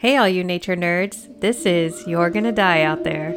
[0.00, 1.28] Hey, all you nature nerds.
[1.42, 3.34] This is You're Gonna Die Out There.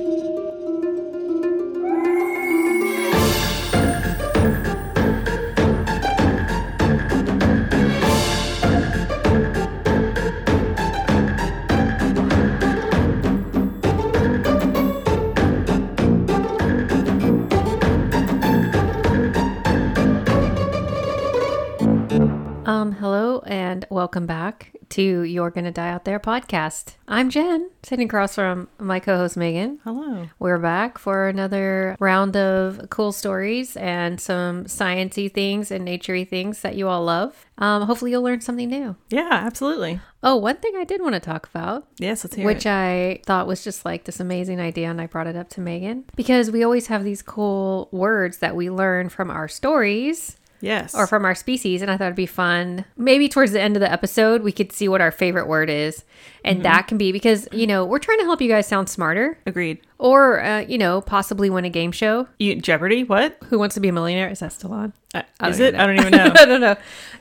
[22.65, 26.97] Um, hello and welcome back to You're Gonna Die Out There podcast.
[27.07, 29.79] I'm Jen, sitting across from my co-host Megan.
[29.83, 30.29] Hello.
[30.37, 36.61] We're back for another round of cool stories and some sciencey things and naturey things
[36.61, 37.47] that you all love.
[37.57, 38.95] Um, hopefully you'll learn something new.
[39.09, 39.99] Yeah, absolutely.
[40.21, 42.69] Oh, one thing I did want to talk about Yes, let's hear which it.
[42.69, 46.03] I thought was just like this amazing idea, and I brought it up to Megan
[46.15, 50.95] because we always have these cool words that we learn from our stories yes.
[50.95, 52.85] or from our species, and I thought it'd be fun.
[52.97, 56.03] Maybe towards the end of the episode, we could see what our favorite word is,
[56.43, 56.63] and Mm-hmm.
[56.63, 59.79] that can be because you know we're trying to help you guys sound smarter, Agreed.
[59.99, 62.27] or uh, you know possibly win a game show.
[62.39, 63.03] You, Jeopardy?
[63.03, 63.37] What?
[63.49, 64.29] Who wants to be a millionaire?
[64.29, 64.93] Is that still on?
[65.13, 65.75] Uh, is it?
[65.75, 66.31] I don't even know.
[66.35, 66.75] I don't know.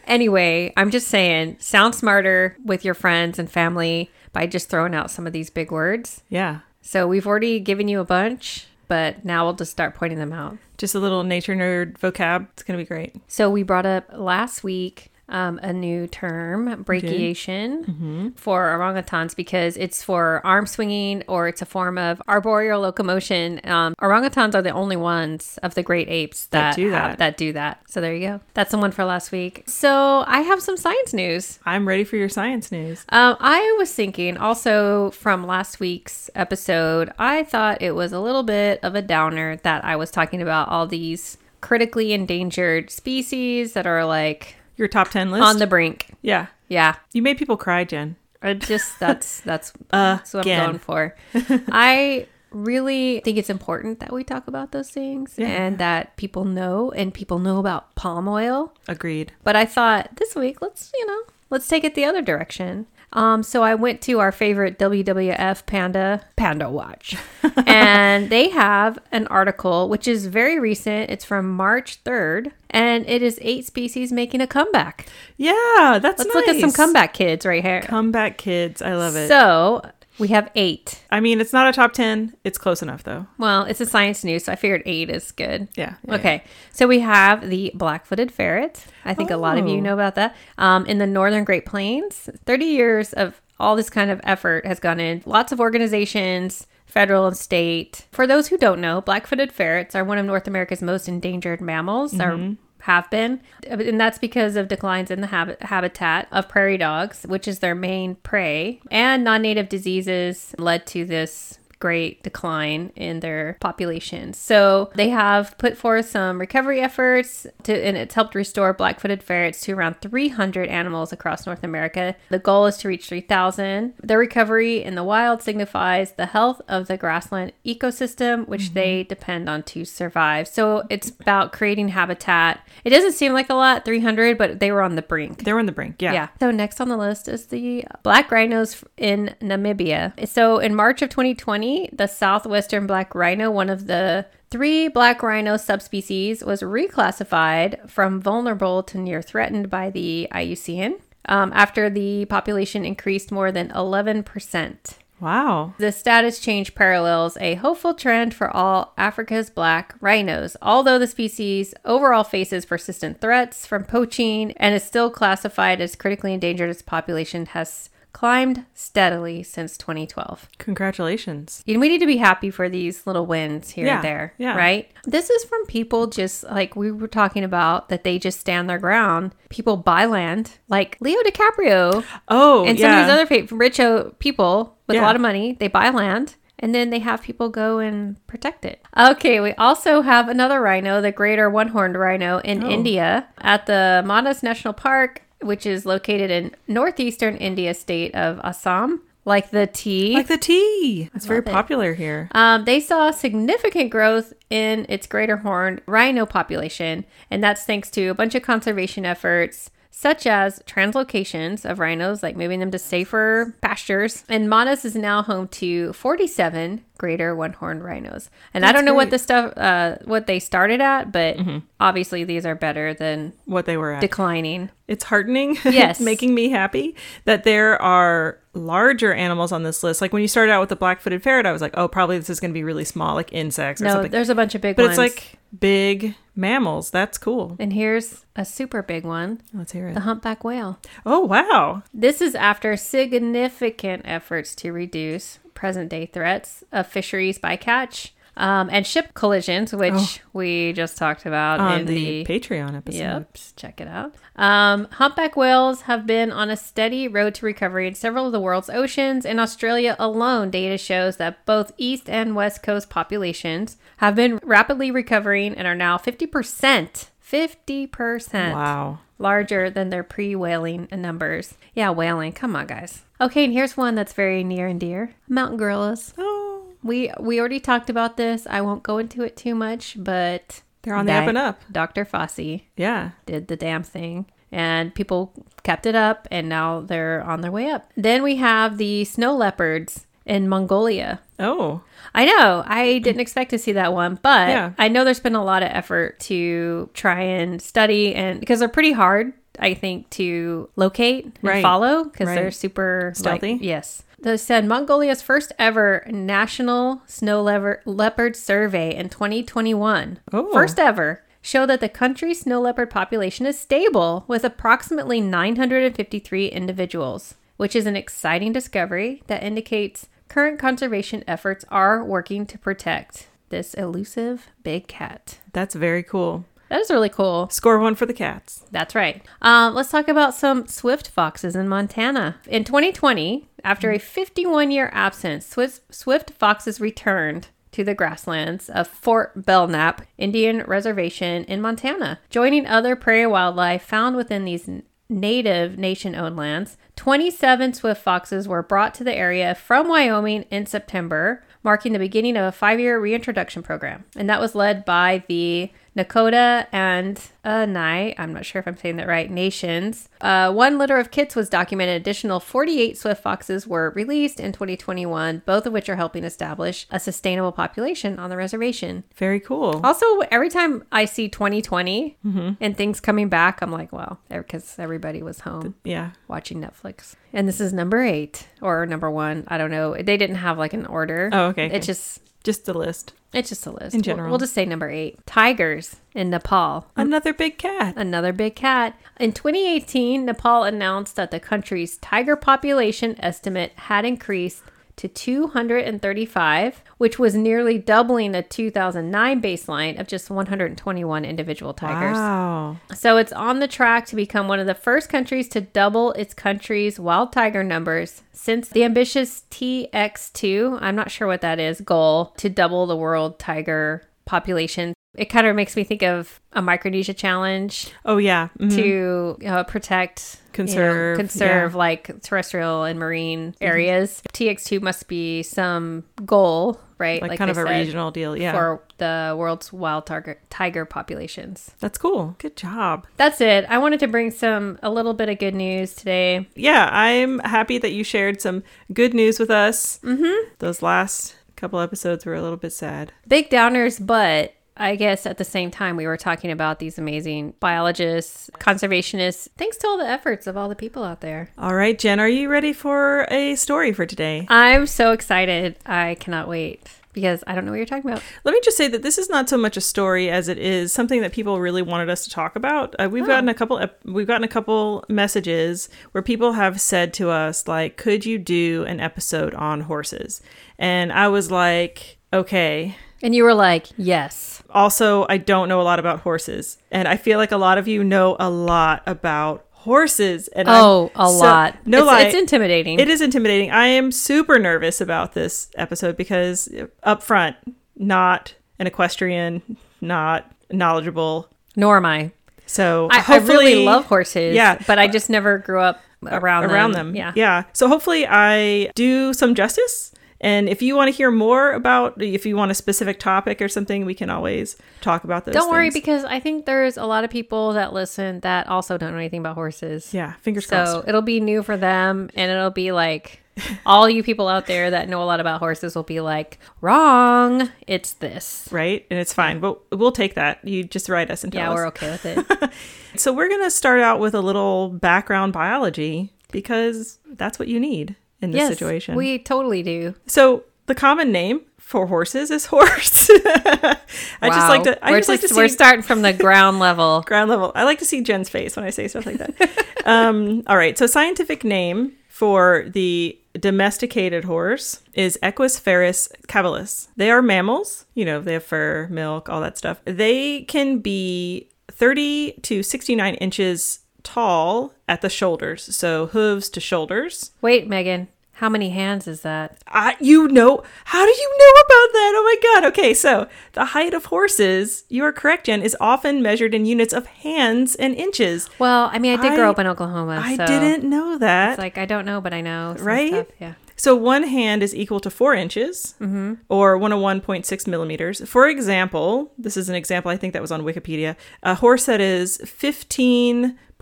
[0.06, 5.11] Anyway, I'm just saying, sound smarter with your friends and family by just throwing out
[5.11, 6.22] some of these big words.
[6.28, 6.61] yeah.
[6.84, 10.58] So we've already given you a bunch, but now we'll just start pointing them out.
[10.76, 12.46] Just a little nature nerd vocab.
[12.52, 13.16] It's going to be great.
[13.26, 18.28] So we brought up last week um, a new term, brachiation, Mm-hmm.
[18.36, 23.60] for orangutans because it's for arm swinging or it's a form of arboreal locomotion.
[23.64, 27.19] Um, orangutans are the only ones of the great apes that, That do have- that.
[27.19, 27.80] that do that.
[27.88, 28.41] So there you go.
[28.55, 29.64] That's the one for last week.
[29.66, 31.58] So I have some science news.
[31.64, 33.05] I'm ready for your science news.
[33.08, 38.42] Um, I was thinking also from last week's episode, I thought it was a little
[38.42, 43.86] bit of a downer that I was talking about all these critically endangered species that
[43.86, 45.44] are like Your top 10 list?
[45.44, 46.08] on the brink.
[46.22, 46.47] yeah.
[46.66, 46.97] Yeah.
[47.12, 48.16] You made people cry, Jen.
[48.42, 51.14] I just that's that's that's what I'm going for.
[51.70, 55.47] I really think it's important that we talk about those things Yeah.
[55.47, 58.75] and that people know and people know about palm oil.
[58.88, 59.32] Agreed.
[59.44, 61.20] But I thought this week, let's, you know,
[61.50, 62.87] let's take it the other direction.
[63.15, 67.17] Um, so I went to our favorite WWF Panda, Panda Watch,
[67.67, 71.11] and they have an article which is very recent.
[71.11, 75.06] It's from March 3rd, and it is eight species making a comeback.
[75.37, 77.83] Yeah, that's Let's look at some comeback kids right here.
[77.83, 78.81] Comeback kids.
[78.81, 79.29] I love it.
[79.29, 79.83] So
[80.19, 81.03] we have eight.
[81.11, 82.34] I mean, it's not a top 10.
[82.45, 83.27] It's close enough, though.
[83.39, 85.69] Well, it's a science news, so I figured eight is good.
[85.75, 85.95] Yeah.
[86.06, 88.84] yeah, Okay, so we have the black-footed ferret.
[89.05, 89.81] I think a lot of you Oh.
[89.81, 90.37] know about that.
[90.59, 94.81] Um, in the northern Great Plains, 30 years of all this kind of effort has
[94.81, 95.23] gone in.
[95.25, 98.06] Lots of organizations, federal and state.
[98.12, 102.19] For those who don't know, black-footed ferrets are one of North America's most endangered mammals.
[102.21, 106.78] Or have been, uh, and that's because of declines in the habit, habitat of prairie
[106.78, 113.19] dogs, which is their main prey, and non-native diseases led to this great decline in
[113.19, 114.32] their population.
[114.32, 119.60] So they have put forth some recovery efforts to, and it's helped restore black-footed ferrets
[119.62, 122.15] to around 300 animals across North America.
[122.28, 123.94] The goal is to reach 3,000.
[124.00, 128.75] Their recovery in the wild signifies the health of the grassland ecosystem, which mm-hmm.
[128.75, 130.47] they depend on to survive.
[130.47, 132.64] So it's about creating habitat.
[132.84, 135.43] It doesn't seem like a lot, 300, but they were on the brink.
[135.43, 136.00] They were on the brink.
[136.00, 136.12] Yeah.
[136.12, 136.28] Yeah.
[136.38, 140.28] So next on the list is the black rhinos in Namibia.
[140.28, 145.56] So in March of 2020, the southwestern black rhino, one of the three black rhino
[145.56, 152.84] subspecies, was reclassified from vulnerable to near threatened by the IUCN um, after the population
[152.84, 154.97] increased more than 11%.
[155.22, 155.75] Wow.
[155.78, 161.75] The status change parallels a hopeful trend for all Africa's black rhinos, although the species
[161.84, 166.71] overall faces persistent threats from poaching and is still classified as critically endangered.
[166.71, 170.49] Its population has climbed steadily since 2012.
[170.59, 171.62] Congratulations.
[171.67, 174.56] And we need to be happy for these little wins here Yeah, and there, yeah.
[174.56, 174.91] right?
[175.05, 178.78] This is from people just like we were talking about that they just stand their
[178.78, 179.34] ground.
[179.49, 183.00] People buy land, like Leo DiCaprio Oh, and some yeah.
[183.00, 186.35] of these other fa- rich uh, people with a lot of money, they buy land
[186.58, 188.81] and then they have people go and protect it.
[188.97, 192.69] Okay, we also have another rhino, the greater one horned rhino in Oh.
[192.69, 199.03] India at the Manas National Park, which is located in northeastern India state of Assam.
[199.25, 200.15] Like the tea.
[200.15, 201.09] like the tea.
[201.15, 201.47] It's very it.
[201.47, 202.29] popular here.
[202.33, 208.09] Um, they saw significant growth in its greater horned rhino population, and that's thanks to
[208.09, 213.55] a bunch of conservation efforts such as translocations of rhinos, like moving them to safer
[213.61, 214.25] pastures.
[214.29, 218.31] And Manas is now home to 47 greater one-horned rhinos.
[218.55, 221.37] And I don't know what the stuff, uh, what they started at, but
[221.79, 224.00] obviously these are better than What they were at.
[224.00, 224.71] declining.
[224.89, 225.56] it's heartening.
[225.65, 225.99] Yes.
[225.99, 230.00] it's making me happy that there are larger animals on this list.
[230.00, 232.31] Like when you started out with the black-footed ferret, I was like, oh, probably this
[232.31, 234.11] is going to be really small, like insects or No, something.
[234.11, 234.97] there's a bunch of big ones.
[234.97, 235.12] But ones.
[235.12, 236.90] it's like big mammals.
[236.90, 237.56] That's cool.
[237.58, 239.94] and here's a super big one, Let's hear it.
[239.94, 240.79] the humpback whale.
[241.05, 241.82] Oh wow.
[241.93, 248.87] This is after significant efforts to reduce present day threats of fisheries bycatch um, and
[248.87, 250.17] ship collisions, which Oh.
[250.32, 252.25] we just talked about On in the, the.
[252.40, 252.99] Patreon episode.
[252.99, 254.14] Yep, check it out.
[254.37, 258.40] Um, humpback whales have been on a steady road to recovery in several of the
[258.40, 259.25] world's oceans.
[259.26, 264.90] In Australia alone, data shows that both east and west coast populations have been rapidly
[264.90, 267.08] recovering and are now 50%.
[267.23, 268.99] 50% Wow.
[269.19, 271.55] larger than their pre whaling numbers.
[271.75, 272.32] Yeah, whaling.
[272.32, 273.02] Come on, guys.
[273.20, 276.12] Okay, and here's one that's very near and dear mountain gorillas.
[276.19, 276.51] Oh,
[276.82, 278.46] We we already talked about this.
[278.49, 281.61] I won't go into it too much, but they're on the up and up.
[281.70, 282.05] Dr.
[282.05, 283.11] Fossey Yeah.
[283.26, 284.26] did the damn thing.
[284.50, 285.32] And people
[285.62, 287.90] kept it up, and now they're on their way up.
[287.96, 291.20] Then we have the snow leopards in Mongolia.
[291.38, 291.81] Oh,
[292.14, 292.62] I know.
[292.67, 294.73] I didn't expect to see that one, but Yeah.
[294.79, 298.69] I know there's been a lot of effort to try and study and because they're
[298.69, 301.62] pretty hard, I think, to locate and Right.
[301.62, 302.34] follow because Right.
[302.34, 303.58] they're super like- Stealthy?
[303.62, 304.02] yes.
[304.22, 307.42] They said Mongolia's first ever national snow
[307.84, 310.52] leopard survey in 2021, Oh.
[310.52, 317.34] first ever, show that the country's snow leopard population is stable with approximately 953 individuals,
[317.56, 323.74] which is an exciting discovery that indicates current conservation efforts are working to protect this
[323.74, 325.38] elusive big cat.
[325.52, 326.44] that's very cool.
[326.72, 327.50] That is really cool.
[327.50, 328.64] Score one for the cats.
[328.70, 329.22] That's right.
[329.42, 332.36] Um, let's talk about some swift foxes in Montana.
[332.48, 338.88] In 2020, after a 51 year absence, swift, swift foxes returned to the grasslands of
[338.88, 344.66] Fort Belknap Indian Reservation in Montana, joining other prairie wildlife found within these
[345.10, 346.78] native nation owned lands.
[346.96, 352.36] 27 swift foxes were brought to the area from Wyoming in September, marking the beginning
[352.36, 354.04] of a five year reintroduction program.
[354.16, 358.97] And that was led by the Nakota and Anai, I'm not sure if I'm saying
[358.97, 360.09] that right, nations.
[360.21, 362.00] Uh, one litter of kits was documented.
[362.00, 366.99] Additional 48 swift foxes were released in 2021, both of which are helping establish a
[366.99, 369.05] sustainable population on the reservation.
[369.17, 369.81] Very cool.
[369.85, 372.17] Also, every time I see 2020
[372.61, 376.12] and things coming back, I'm like, well, because everybody was home Yeah.
[376.29, 377.17] watching Netflix.
[377.35, 379.44] And this is number eight or number one.
[379.49, 379.94] I don't know.
[379.94, 381.29] They didn't have like an order.
[381.33, 381.77] Oh, okay, okay.
[381.77, 383.12] It's just Just a list.
[383.33, 383.94] it's just a list.
[383.94, 384.31] In We'll- general.
[384.31, 385.25] we'll, just say number eight.
[385.27, 386.87] Tigers in Nepal.
[386.97, 387.94] Another big cat.
[387.97, 388.94] Another big cat.
[389.19, 394.62] In 2018, Nepal announced that the country's tiger population estimate had increased
[394.97, 402.17] to 235, which was nearly doubling the 2009 baseline of just 121 individual tigers.
[402.17, 402.77] Wow.
[402.94, 406.35] So it's on the track to become one of the first countries to double its
[406.35, 412.33] country's wild tiger numbers since the ambitious TX2, I'm not sure what that is, goal
[412.39, 414.94] to double the world tiger population.
[415.17, 418.49] It kind of makes me think of a Micronesia challenge Oh yeah.
[418.59, 418.75] Mhm.
[418.77, 424.22] to uh, protect, you know, Conserve, conserve like terrestrial and marine areas.
[424.32, 427.20] TX2 must be some goal, right?
[427.22, 428.37] like, kind they of a regional deal.
[428.37, 428.52] Yeah.
[428.52, 431.72] for the world's wild tiger tiger populations.
[431.81, 432.37] That's cool.
[432.38, 433.06] Good job.
[433.16, 433.64] That's it.
[433.69, 436.49] I wanted to bring some a little bit of good news today.
[436.55, 438.62] Yeah, I'm happy that you shared some
[438.93, 439.98] good news with us.
[440.00, 440.55] Mm-hmm.
[440.58, 443.12] Those last couple episodes were a little bit sad.
[443.27, 447.55] Big downers, but I guess at the same time we were talking about these amazing
[447.60, 451.51] biologists, conservationists, thanks to all the efforts of all the people out there.
[451.56, 454.44] All right, Jen, are you ready for a story for today?
[454.48, 455.79] I'm so excited.
[455.86, 458.24] I cannot wait because I don't know what you're talking about.
[458.43, 460.93] Let me just say that this is not so much a story as it is
[460.93, 462.96] something that people really wanted us to talk about.
[462.98, 463.79] Uh, we've gotten a couple.
[463.79, 468.36] ep- We've gotten a couple messages where people have said to us, like, "Could you
[468.39, 470.43] do an episode on horses?"
[470.79, 475.82] And I was like, "Okay." And you were like, "Yes." Also, I don't know a
[475.84, 479.64] lot about horses, and I feel like a lot of you know a lot about
[479.70, 480.48] horses.
[480.48, 481.76] And I'm Oh, a so- lot.
[481.86, 482.98] No it's, lie, it's intimidating.
[483.00, 483.70] it is intimidating.
[483.70, 487.56] I am super nervous about this episode because uh, up front,
[487.96, 489.62] not an equestrian,
[490.00, 491.48] not knowledgeable.
[491.76, 492.32] Nor am I.
[492.67, 494.55] So I, I really love horses.
[494.55, 494.79] Yeah.
[494.86, 497.14] but I just never grew up around around them.
[497.17, 497.32] Yeah.
[497.34, 497.64] Yeah.
[497.72, 500.11] So hopefully I do some justice
[500.43, 503.69] And if you want to hear more about, if you want a specific topic or
[503.69, 505.55] something, we can always talk about those.
[505.55, 509.13] Don't worry because I think there's a lot of people that listen that also don't
[509.13, 510.13] know anything about horses.
[510.13, 510.93] yeah, fingers So crossed.
[510.93, 513.38] So it'll be new for them and it'll be like
[513.87, 517.70] all you people out there that know a lot about horses will be like, wrong.
[517.87, 518.66] It's this.
[518.72, 520.66] Right, and it's fine, but we'll take that.
[520.66, 521.75] You just write us and tell Yeah, us.
[521.77, 522.70] we're okay with it.
[523.14, 528.16] So we're gonna start out with a little background biology because that's what you need
[528.42, 529.14] in this yes, situation.
[529.14, 530.14] we totally do.
[530.27, 533.31] So the common name for horses is horse.
[533.44, 533.99] I
[534.42, 535.05] just like to.
[535.05, 537.20] I we're just like to we're starting from the ground level.
[537.27, 537.70] ground level.
[537.75, 539.87] I like to see Jen's face when I say stuff like that.
[540.07, 540.96] um, all right.
[540.96, 547.09] So scientific name for the domesticated horse is Equus ferus caballus.
[547.16, 548.07] They are mammals.
[548.14, 550.01] You know, they have fur, milk, all that stuff.
[550.07, 555.94] They can be 30 to 69 inches tall at the shoulders.
[555.94, 557.52] So hooves to shoulders.
[557.61, 558.29] Wait, Megan,
[558.62, 559.83] how many hands is that?
[559.88, 562.33] I, you know, how do you know about that?
[562.37, 562.88] Oh my God.
[562.92, 567.12] Okay, so the height of horses, you are correct, Jen, is often measured in units
[567.12, 568.70] of hands and inches.
[568.79, 570.40] Well, I mean, I did grow up in Oklahoma.
[570.44, 571.70] I so didn't know that.
[571.70, 572.94] It's like I don't know, but I know.
[573.00, 573.31] Right?
[573.31, 573.74] stuff, Yeah.
[573.96, 576.55] so one hand is equal to four inches mm-hmm.
[576.68, 578.48] or 101.6 millimeters.
[578.48, 581.35] For example, this is an example I think that was on Wikipedia.
[581.64, 582.59] A horse that is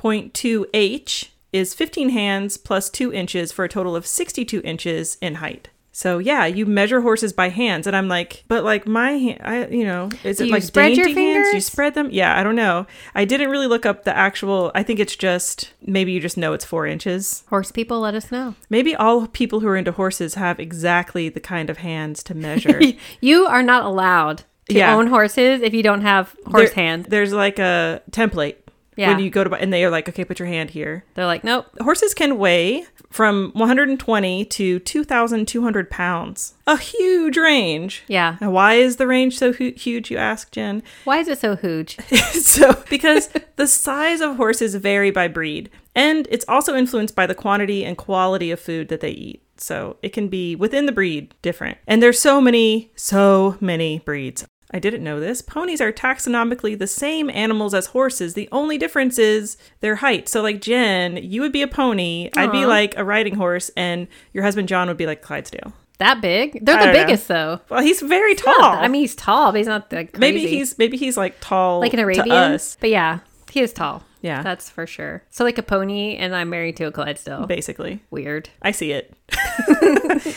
[0.02, 5.37] 15.2 H is 15 hands plus two inches for a total of 62 inches in
[5.37, 5.69] height.
[5.92, 9.66] So yeah, you measure horses by hands, and I'm like, but like my hand, I
[9.66, 11.52] you know, is Do it like spread your dainty hands?
[11.52, 12.09] You spread them?
[12.12, 12.87] Yeah, I don't know.
[13.14, 14.71] I didn't really look up the actual.
[14.75, 17.42] I think it's just maybe you just know it's four inches.
[17.49, 18.54] Horse people, let us know.
[18.71, 22.80] Maybe all people who are into horses have exactly the kind of hands to measure.
[23.21, 24.95] You are not allowed to Yeah.
[24.95, 27.07] own horses if you don't have horse There- hand.
[27.07, 28.54] There's like a template
[28.97, 29.09] Yeah.
[29.14, 31.04] when you go to buy, and they are like, okay, put your hand here.
[31.14, 31.66] They're like, nope.
[31.80, 36.54] Horses can weigh from 120 to 2,200 pounds.
[36.66, 38.02] A huge range.
[38.09, 38.37] Yeah.
[38.40, 40.82] Now, why is the range so hu- huge, you ask, Jen?
[41.04, 41.97] Why is it so huge?
[42.32, 47.35] so, because the size of horses vary by breed, and it's also influenced by the
[47.35, 49.42] quantity and quality of food that they eat.
[49.56, 51.78] So, it can be within the breed different.
[51.87, 54.47] And there's so many, so many breeds.
[54.72, 55.42] I didn't know this.
[55.42, 58.34] Ponies are taxonomically the same animals as horses.
[58.34, 60.28] The only difference is their height.
[60.28, 64.06] So, like Jen, you would be a pony, I'd be like a riding horse, and
[64.32, 65.72] your husband John would be like Clydesdale.
[65.98, 66.64] That big?
[66.64, 67.04] They're I the don't know.
[67.06, 67.60] biggest though.
[67.68, 68.72] Well, he's very Not tall.
[68.72, 70.20] that- I mean, he's tall, but he's not like crazy.
[70.20, 72.30] maybe he's maybe he's like tall like an to Arabian.
[72.30, 72.76] us.
[72.80, 73.18] But yeah,
[73.50, 74.04] he is tall.
[74.22, 74.42] Yeah.
[74.42, 75.22] That's for sure.
[75.30, 77.46] So like a pony, and I'm married to a Clydesdale.
[77.46, 78.00] Basically.
[78.10, 78.48] Weird.
[78.62, 79.12] I see it.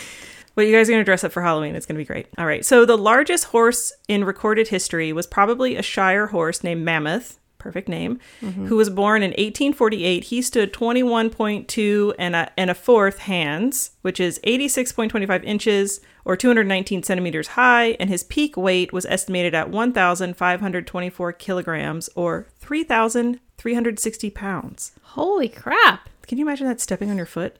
[0.56, 1.74] well, you guys are going to dress up for Halloween.
[1.74, 2.26] It's going to be great.
[2.38, 2.64] All right.
[2.64, 7.38] So, the largest horse in recorded history was probably a Shire horse named Mammoth.
[7.58, 8.20] Perfect name.
[8.42, 8.66] Mm-hmm.
[8.66, 10.24] Who was born in 1848.
[10.24, 17.02] He stood 21.2 and a, and a fourth hands, which is 86.25 inches or 219
[17.02, 24.92] centimeters high, and his peak weight was estimated at 1,524 kilograms or 3,360 pounds.
[25.02, 26.10] Holy crap!
[26.26, 27.56] Can you imagine that stepping on your foot?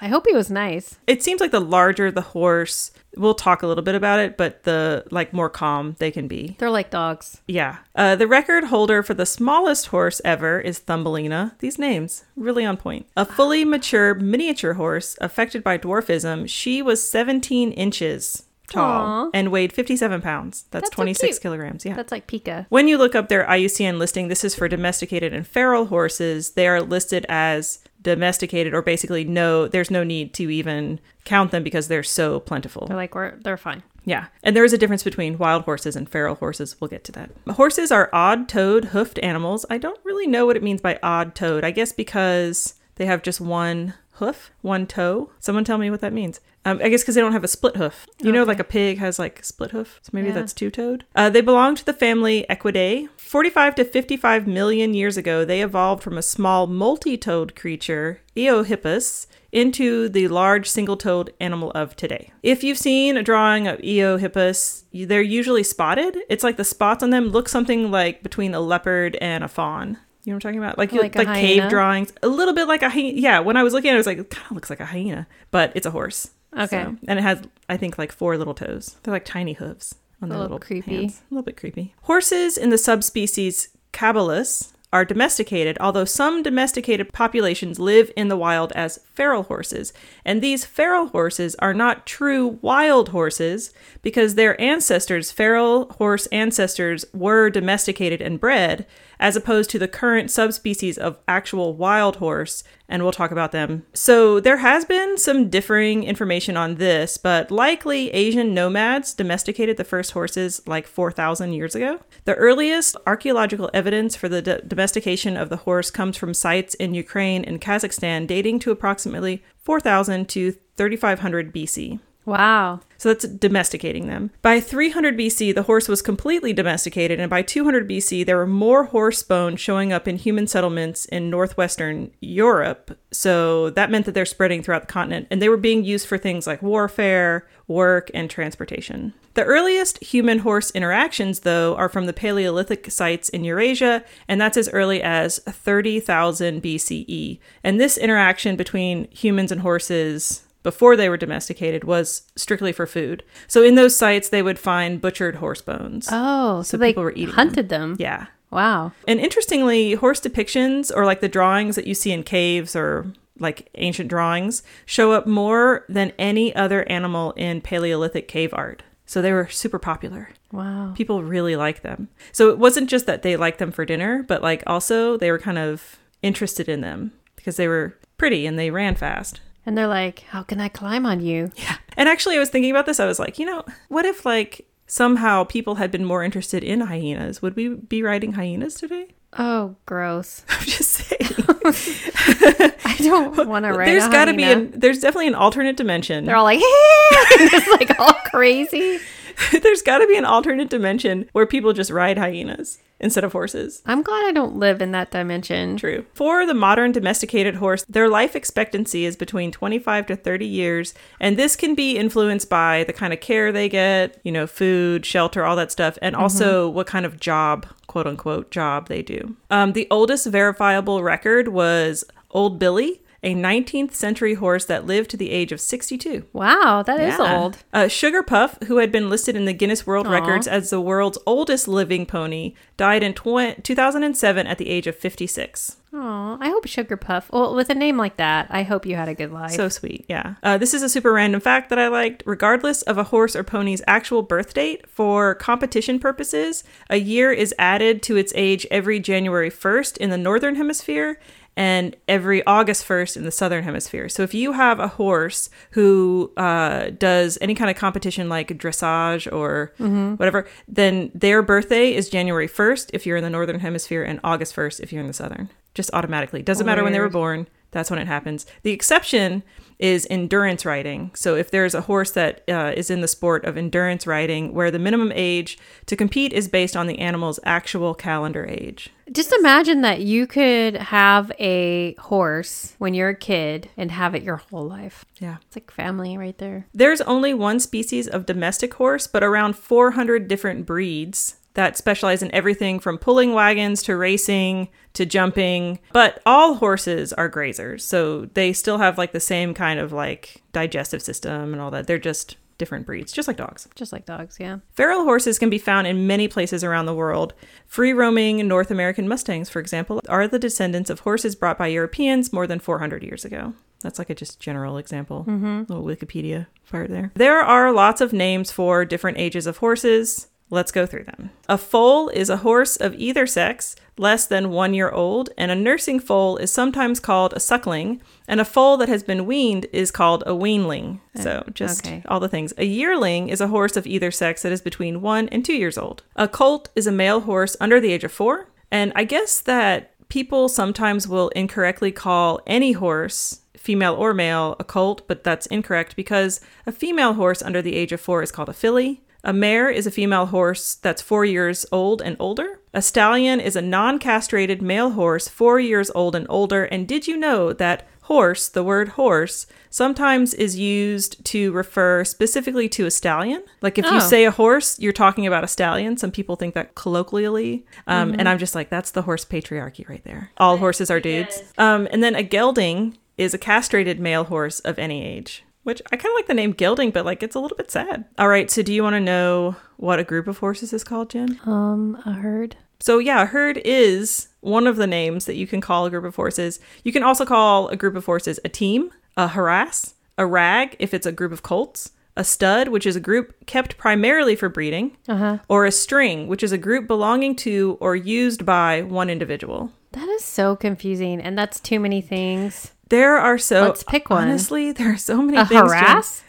[0.00, 0.96] I hope he was nice.
[1.06, 4.64] it seems like the larger the horse we'll talk a little bit about it but
[4.64, 7.40] the like more calm they can be They're like dogs.
[7.46, 12.64] yeah uh, the record holder for the smallest horse ever is thumbelina these names really
[12.64, 19.26] on point a fully mature miniature horse affected by dwarfism she was 17 inches tall
[19.26, 19.30] Aw.
[19.32, 21.42] and weighed 57 pounds that's, That's 26 cute.
[21.42, 22.66] kilograms yeah That's like Pika.
[22.68, 26.50] when you look up their IUCN listing, this is for domesticated and feral horses.
[26.52, 31.64] They are listed as domesticated, or basically no, there's no need to even count them
[31.64, 32.86] because they're so plentiful.
[32.86, 33.82] They're like we're they're fine.
[34.06, 34.26] Yeah.
[34.42, 36.76] And there is a difference between wild horses and feral horses.
[36.78, 37.30] We'll get to that.
[37.54, 39.64] Horses are odd toed hoofed animals.
[39.70, 41.64] I don't really know what it means by odd toed.
[41.64, 45.30] I guess because they have just one hoof, one toe.
[45.40, 46.40] Someone tell me what that means.
[46.66, 48.06] Um, I guess because they don't have a split hoof.
[48.20, 49.98] You know, like a pig has like a split hoof.
[50.02, 50.34] So maybe Yeah.
[50.34, 51.04] that's two toed.
[51.16, 53.08] Uh, they belong to the family Equidae.
[53.24, 59.26] 45 to 55 million years ago, they evolved from a small multi toed creature, Eohippus,
[59.50, 62.32] into the large single toed animal of today.
[62.42, 66.18] If you've seen a drawing of Eohippus, they're usually spotted.
[66.28, 69.98] It's like the spots on them look something like between a leopard and a fawn.
[70.24, 70.78] You know what I'm talking about?
[70.78, 73.18] Like Like like, cave drawings, a little bit like a hyena.
[73.20, 74.80] Yeah, when I was looking at it, I was like, it kind of looks like
[74.80, 76.30] a hyena, but it's a horse.
[76.56, 76.84] Okay.
[76.84, 78.96] So- and it has, I think, like four little toes.
[79.02, 80.96] They're like tiny hooves on A little little creepy.
[81.02, 81.22] hands.
[81.30, 81.94] A little bit creepy.
[82.02, 88.70] Horses in the subspecies caballus are domesticated, although some domesticated populations live in the wild
[88.76, 89.92] as feral horses.
[90.24, 97.04] And these feral horses are not true wild horses because their ancestors, feral horse ancestors,
[97.12, 98.86] were domesticated and bred,
[99.18, 103.84] as opposed to the current subspecies of actual wild horse, and we'll talk about them.
[103.94, 109.84] So, there has been some differing information on this, but likely Asian nomads domesticated the
[109.84, 112.00] first horses like 4,000 years ago.
[112.24, 116.94] The earliest archaeological evidence for the d- domestication of the horse comes from sites in
[116.94, 122.00] Ukraine and Kazakhstan dating to approximately 4000 to 3500 BC.
[122.26, 122.80] Wow.
[122.96, 124.30] So that's domesticating them.
[124.40, 128.84] By 300 BC, the horse was completely domesticated, and by 200 BC, there were more
[128.84, 132.98] horse bones showing up in human settlements in northwestern Europe.
[133.10, 136.16] So that meant that they're spreading throughout the continent, and they were being used for
[136.16, 139.12] things like warfare, work, and transportation.
[139.34, 144.56] The earliest human horse interactions, though, are from the Paleolithic sites in Eurasia, and that's
[144.56, 147.38] as early as 30,000 BCE.
[147.62, 153.22] And this interaction between humans and horses before they were domesticated was strictly for food.
[153.46, 156.08] So in those sites, they would find butchered horse bones.
[156.10, 157.94] Oh, so, So they people were eating hunted them.
[158.00, 158.26] Yeah.
[158.50, 158.92] Wow.
[159.06, 163.68] And interestingly, horse depictions or like the drawings that you see in caves or like
[163.76, 168.82] ancient drawings show up more than any other animal in Paleolithic cave art.
[169.06, 170.30] So they were super popular.
[170.50, 170.92] Wow.
[170.96, 172.08] People really liked them.
[172.32, 175.38] So it wasn't just that they liked them for dinner, but like also they were
[175.38, 179.40] kind of interested in them because they were pretty and they ran fast.
[179.66, 181.50] And they're like, how can I climb on you?
[181.56, 181.76] Yeah.
[181.96, 183.00] And actually, I was thinking about this.
[183.00, 186.82] I was like, you know, what if like somehow people had been more interested in
[186.82, 187.40] hyenas?
[187.40, 189.08] Would we be riding hyenas today?
[189.38, 190.44] Oh, gross.
[190.48, 191.20] I'm just saying.
[192.84, 196.24] I don't want to ride there's got to be an there's definitely an alternate dimension.
[196.24, 199.00] They're all like, it's like all crazy.
[199.62, 203.82] there's got to be an alternate dimension where people just ride hyenas instead of horses.
[203.86, 205.76] I'm glad I don't live in that dimension.
[205.76, 206.06] True.
[206.14, 211.36] For the modern domesticated horse, their life expectancy is between 25 to 30 years, and
[211.36, 215.44] this can be influenced by the kind of care they get, you know, food, shelter,
[215.44, 219.36] all that stuff, and also what kind of job, quote unquote, job they do.
[219.50, 225.16] Um, the oldest verifiable record was Old Billy, a 19th century horse that lived to
[225.16, 226.24] the age of 62.
[226.32, 227.38] Wow, that is Yeah.
[227.40, 227.58] old.
[227.72, 230.10] Uh, Sugar Puff, who had been listed in the Guinness World Aw.
[230.12, 234.94] Records as the world's oldest living pony, died in tw- 2007 at the age of
[234.96, 235.76] 56.
[235.96, 237.30] Oh, I hope Sugar Puff.
[237.32, 239.52] Well, with a name like that, I hope you had a good life.
[239.52, 240.34] So sweet, yeah.
[240.42, 242.24] Uh, this is a super random fact that I liked.
[242.26, 247.54] Regardless of a horse or pony's actual birth date, for competition purposes, a year is
[247.60, 251.16] added to its age every January 1st in the Northern Hemisphere
[251.56, 254.08] and every August 1st in the Southern Hemisphere.
[254.08, 259.30] So if you have a horse who uh, does any kind of competition like dressage
[259.32, 259.72] or
[260.16, 264.54] whatever, then their birthday is January 1st if you're in the Northern Hemisphere and August
[264.56, 265.48] 1st if you're in the Southern.
[265.74, 266.42] Just automatically.
[266.42, 267.48] Doesn't matter when they were born.
[267.74, 268.46] That's when it happens.
[268.62, 269.42] The exception
[269.78, 271.10] is endurance riding.
[271.14, 274.70] So if there's a horse that uh, is in the sport of endurance riding, where
[274.70, 278.90] the minimum age to compete is based on the animal's actual calendar age.
[279.12, 284.22] Just imagine that you could have a horse when you're a kid and have it
[284.22, 285.04] your whole life.
[285.18, 285.38] Yeah.
[285.46, 286.66] It's like family right there.
[286.72, 292.34] There's only one species of domestic horse, but around 400 different breeds that specialize in
[292.34, 295.78] everything from pulling wagons to racing to jumping.
[295.92, 300.42] But all horses are grazers, so they still have like the same kind of like
[300.52, 301.86] digestive system and all that.
[301.86, 303.68] They're just different breeds, just like dogs.
[303.74, 304.58] Just like dogs, yeah.
[304.74, 307.34] Feral horses can be found in many places around the world.
[307.66, 312.32] Free roaming North American Mustangs, for example, are the descendants of horses brought by Europeans
[312.32, 313.54] more than 400 years ago.
[313.82, 315.24] That's like a just general example.
[315.28, 315.64] Mm-hmm.
[315.68, 317.12] Little Wikipedia part there.
[317.14, 320.28] There are lots of names for different ages of horses.
[320.50, 321.30] Let's go through them.
[321.48, 325.54] A foal is a horse of either sex, less than one year old, and a
[325.56, 329.90] nursing foal is sometimes called a suckling, and a foal that has been weaned is
[329.90, 331.00] called a weanling.
[331.16, 332.02] Eh, so just okay.
[332.06, 332.52] all the things.
[332.58, 335.78] A yearling is a horse of either sex that is between one and two years
[335.78, 336.02] old.
[336.16, 338.48] A colt is a male horse under the age of four.
[338.70, 344.64] And I guess that people sometimes will incorrectly call any horse, female or male, a
[344.64, 348.48] colt, but that's incorrect because a female horse under the age of four is called
[348.48, 349.03] a filly.
[349.24, 352.60] A mare is a female horse that's four years old and older.
[352.74, 356.64] A stallion is a non castrated male horse four years old and older.
[356.64, 362.68] And did you know that horse, the word horse, sometimes is used to refer specifically
[362.68, 363.42] to a stallion?
[363.62, 363.98] Like if you Oh.
[364.00, 365.96] say a horse, you're talking about a stallion.
[365.96, 367.64] Some people think that colloquially.
[367.86, 370.30] Um, And I'm just like, that's the horse patriarchy right there.
[370.36, 371.42] All horses are dudes.
[371.56, 375.44] Um, and then a gelding is a castrated male horse of any age.
[375.64, 378.04] Which I kind of like the name gelding, but like it's a little bit sad.
[378.18, 381.10] All right, so do you want to know what a group of horses is called,
[381.10, 381.40] Jen?
[381.46, 382.56] Um, a herd.
[382.80, 386.04] So yeah, a herd is one of the names that you can call a group
[386.04, 386.60] of horses.
[386.84, 390.92] You can also call a group of horses a team, a harass, a rag if
[390.92, 394.96] it's a group of colts, a stud, which is a group kept primarily for breeding,
[395.08, 395.38] Uh-huh.
[395.48, 399.70] or a string, which is a group belonging to or used by one individual.
[399.92, 402.72] That is so confusing, and that's too many things.
[402.88, 404.28] There are so Let's pick one.
[404.28, 405.60] Honestly, there are so many A things.
[405.60, 406.22] Harass?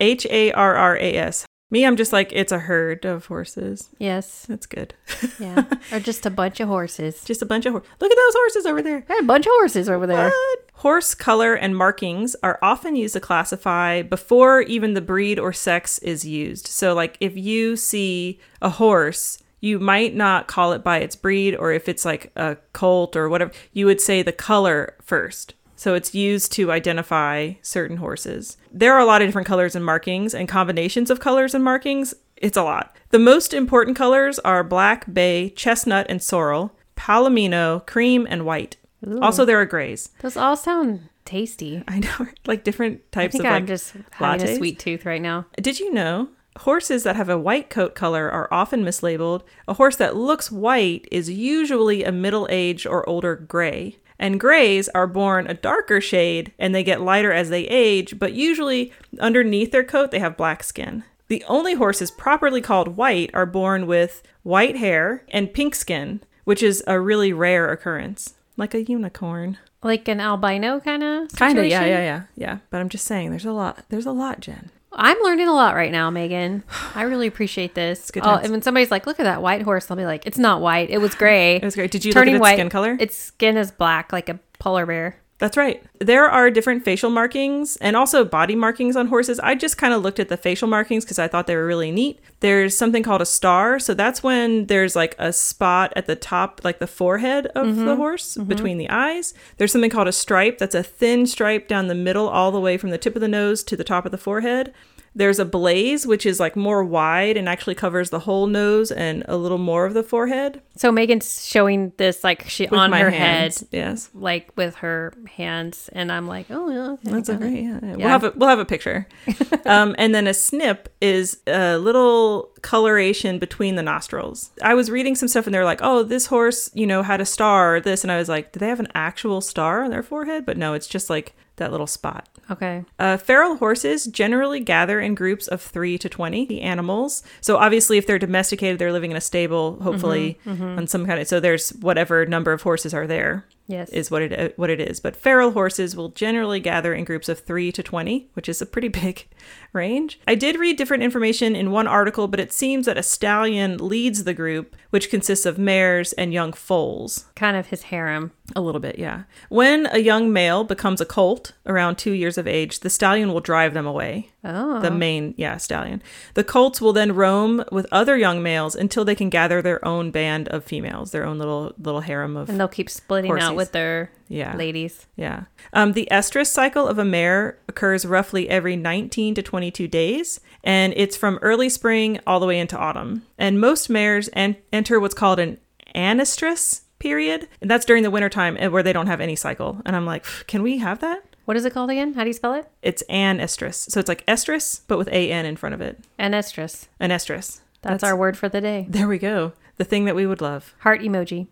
[0.00, 1.46] H A R R A S.
[1.70, 3.88] Me, I'm just like it's a herd of horses.
[3.98, 4.46] Yes.
[4.46, 4.94] That's good.
[5.40, 5.64] Yeah.
[5.90, 7.24] or just a bunch of horses.
[7.24, 7.90] Just a bunch of horses.
[8.00, 9.00] Look at those horses over there.
[9.00, 10.28] Got a bunch of horses over there.
[10.28, 10.58] What?
[10.74, 15.98] Horse color and markings are often used to classify before even the breed or sex
[16.00, 16.66] is used.
[16.68, 21.56] So, like if you see a horse, you might not call it by its breed,
[21.56, 25.54] or if it's like a colt or whatever, you would say the color first.
[25.84, 28.56] So it's used to identify certain horses.
[28.72, 32.14] There are a lot of different colors and markings and combinations of colors and markings.
[32.38, 32.96] It's a lot.
[33.10, 38.78] The most important colors are black, bay, chestnut, and sorrel, palomino, cream, and white.
[39.20, 40.08] Also, there are grays.
[40.20, 41.84] Those all sound tasty.
[41.86, 43.66] I know, like different I types think of I'm like.
[43.66, 45.44] just having a sweet tooth right now.
[45.60, 49.42] Did you know horses that have a white coat color are often mislabeled?
[49.68, 53.98] A horse that looks white is usually a middle-aged or older gray.
[54.24, 58.32] And grays are born a darker shade and they get lighter as they age, but
[58.32, 61.04] usually underneath their coat they have black skin.
[61.28, 66.62] The only horses properly called white are born with white hair and pink skin, which
[66.62, 69.58] is a really rare occurrence, like a unicorn.
[69.82, 72.58] Like an albino kind of Kind of, yeah, yeah, yeah, yeah.
[72.70, 73.84] But I'm just saying, there's a lot.
[73.90, 74.70] There's a lot, Jen.
[74.96, 76.62] I'm learning a lot right now, Megan.
[76.94, 78.10] I really appreciate this.
[78.10, 80.38] good oh, and when somebody's like, "Look at that white horse," I'll be like, "It's
[80.38, 80.90] not white.
[80.90, 81.56] It was gray.
[81.62, 81.88] It was gray.
[81.88, 82.56] Did you Turning look at its white.
[82.56, 82.96] skin color?
[83.00, 85.82] Its skin is black, like a polar bear." That's right.
[85.98, 89.38] There are different facial markings and also body markings on horses.
[89.40, 91.90] I just kind of looked at the facial markings because I thought they were really
[91.90, 92.18] neat.
[92.40, 93.78] There's something called a star.
[93.78, 97.82] So that's when there's like a spot at the top, like the forehead of the
[97.82, 97.96] mm-hmm.
[97.96, 98.48] horse mm-hmm.
[98.48, 99.34] between the eyes.
[99.58, 100.56] There's something called a stripe.
[100.56, 103.28] That's a thin stripe down the middle, all the way from the tip of the
[103.28, 104.72] nose to the top of the forehead.
[105.16, 109.24] There's a blaze, which is like more wide and actually covers the whole nose and
[109.28, 110.60] a little more of the forehead.
[110.76, 113.60] So Megan's showing this like she With on her hands.
[113.60, 114.10] head, Yes.
[114.12, 117.62] like with her hands, and I'm like, "Oh, yeah, okay, That's a great.
[117.62, 117.96] Yeah, yeah.
[117.96, 119.06] We'll have a we'll have a picture,
[119.66, 124.50] um, and then a snip is a little coloration between the nostrils.
[124.62, 127.26] I was reading some stuff and they're like, "Oh, this horse, you know, had a
[127.26, 130.44] star." This, and I was like, "Do they have an actual star on their forehead?"
[130.44, 132.28] But no, it's just like that little spot.
[132.50, 132.84] Okay.
[132.98, 137.22] Uh, feral horses generally gather in groups of three to 20 the animals.
[137.40, 141.28] So, obviously, if they're domesticated, they're living in a stable, hopefully, on some kind of.
[141.28, 143.88] So, there's whatever number of horses are there Yes.
[143.90, 145.00] is what it uh, what it is.
[145.00, 148.66] But feral horses will generally gather in groups of 3 to 20, which is a
[148.66, 149.26] pretty big
[149.72, 150.20] range.
[150.28, 154.24] I did read different information in one article, but it seems that a stallion leads
[154.24, 157.26] the group, which consists of mares and young foals.
[157.36, 158.32] kind of his harem.
[158.54, 159.22] A little bit, yeah.
[159.48, 163.40] When a young male becomes a colt around 2 years of age, the stallion will
[163.40, 164.30] drive them away.
[164.44, 164.80] Oh.
[164.80, 166.02] The main, yeah, stallion.
[166.34, 170.10] The colts will then roam with other young males until they can gather their own
[170.10, 173.40] band of females, their own little little harem of and they'll keep splitting Horsies.
[173.42, 174.56] out with their Yeah.
[174.56, 175.06] ladies.
[175.16, 175.44] Yeah.
[175.72, 180.92] Um, the estrus cycle of a mare occurs roughly every 19 to 22 days, and
[180.96, 183.22] it's from early spring all the way into autumn.
[183.38, 185.58] And most mares en- enter what's called an
[185.94, 189.80] anestrus period, and that's during the wintertime and where they don't have any cycle.
[189.84, 191.22] And I'm like, can we have that?
[191.44, 192.14] What is it called again?
[192.14, 192.70] How do you spell it?
[192.82, 193.90] It's anestrus.
[193.90, 196.00] So it's like estrus, but with an in front of it.
[196.18, 196.86] Anestrus.
[197.00, 197.60] Anestrus.
[197.82, 198.86] That's, our word for the day.
[198.88, 199.52] There we go.
[199.76, 200.74] The thing that we would love.
[200.78, 201.48] Heart emoji.